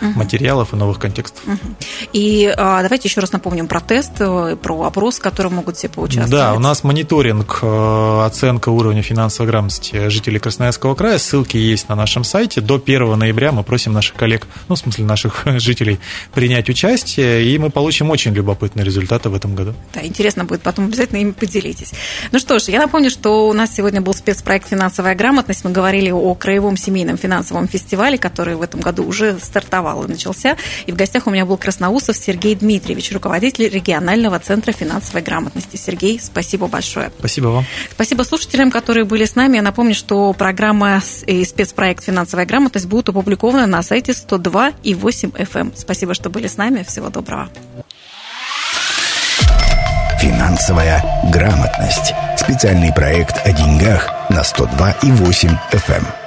угу. 0.00 0.10
материалов 0.18 0.72
и 0.72 0.76
новых 0.76 0.98
контекстов. 0.98 1.21
Угу. 1.46 1.58
И 2.12 2.52
а, 2.56 2.82
давайте 2.82 3.08
еще 3.08 3.20
раз 3.20 3.32
напомним 3.32 3.66
про 3.66 3.80
тест, 3.80 4.12
э, 4.20 4.56
про 4.60 4.82
опрос, 4.84 5.18
в 5.18 5.22
котором 5.22 5.54
могут 5.54 5.76
все 5.76 5.88
поучаствовать. 5.88 6.30
Да, 6.30 6.54
у 6.54 6.58
нас 6.58 6.84
мониторинг, 6.84 7.58
э, 7.62 8.22
оценка 8.24 8.70
уровня 8.70 9.02
финансовой 9.02 9.50
грамотности 9.50 10.08
жителей 10.08 10.38
Красноярского 10.38 10.94
края. 10.94 11.18
Ссылки 11.18 11.56
есть 11.56 11.88
на 11.88 11.94
нашем 11.94 12.24
сайте. 12.24 12.60
До 12.60 12.76
1 12.76 13.16
ноября 13.16 13.52
мы 13.52 13.62
просим 13.62 13.92
наших 13.92 14.14
коллег, 14.14 14.46
ну, 14.68 14.74
в 14.74 14.78
смысле 14.78 15.04
наших 15.04 15.42
жителей, 15.58 15.98
принять 16.32 16.68
участие, 16.68 17.44
и 17.44 17.58
мы 17.58 17.70
получим 17.70 18.10
очень 18.10 18.32
любопытные 18.32 18.84
результаты 18.84 19.28
в 19.28 19.34
этом 19.34 19.54
году. 19.54 19.74
Да, 19.94 20.04
интересно 20.04 20.44
будет, 20.44 20.62
потом 20.62 20.86
обязательно 20.86 21.18
ими 21.18 21.32
поделитесь. 21.32 21.92
Ну 22.30 22.38
что 22.38 22.58
ж, 22.58 22.64
я 22.64 22.78
напомню, 22.78 23.10
что 23.10 23.48
у 23.48 23.52
нас 23.52 23.74
сегодня 23.74 24.00
был 24.00 24.14
спецпроект 24.14 24.68
«Финансовая 24.68 25.14
грамотность». 25.14 25.64
Мы 25.64 25.70
говорили 25.70 26.10
о 26.10 26.34
краевом 26.34 26.76
семейном 26.76 27.16
финансовом 27.16 27.68
фестивале, 27.68 28.18
который 28.18 28.54
в 28.54 28.62
этом 28.62 28.80
году 28.80 29.04
уже 29.04 29.38
стартовал 29.40 29.72
стартовал 29.72 30.04
и 30.04 30.08
начался. 30.08 30.56
И 30.86 30.92
в 30.92 30.96
гостях 30.96 31.11
у 31.26 31.30
меня 31.30 31.44
был 31.44 31.56
Красноусов 31.56 32.16
Сергей 32.16 32.54
Дмитриевич, 32.54 33.12
руководитель 33.12 33.68
регионального 33.68 34.38
центра 34.38 34.72
финансовой 34.72 35.22
грамотности. 35.22 35.76
Сергей, 35.76 36.20
спасибо 36.20 36.66
большое. 36.66 37.10
Спасибо 37.18 37.48
вам. 37.48 37.66
Спасибо 37.90 38.22
слушателям, 38.22 38.70
которые 38.70 39.04
были 39.04 39.24
с 39.24 39.34
нами. 39.34 39.56
Я 39.56 39.62
напомню, 39.62 39.94
что 39.94 40.32
программа 40.32 41.02
и 41.26 41.44
спецпроект 41.44 42.04
«Финансовая 42.04 42.46
грамотность» 42.46 42.86
будут 42.86 43.10
опубликованы 43.10 43.66
на 43.66 43.82
сайте 43.82 44.14
102 44.14 44.72
и 44.82 44.94
8 44.94 45.30
FM. 45.30 45.60
Эм. 45.60 45.72
Спасибо, 45.76 46.14
что 46.14 46.30
были 46.30 46.46
с 46.46 46.56
нами. 46.56 46.82
Всего 46.82 47.08
доброго. 47.08 47.48
Финансовая 50.20 51.04
грамотность. 51.32 52.14
Специальный 52.36 52.92
проект 52.92 53.44
о 53.44 53.52
деньгах 53.52 54.08
на 54.30 54.44
102 54.44 54.92
и 55.02 55.10
8 55.10 55.50
FM. 55.72 56.21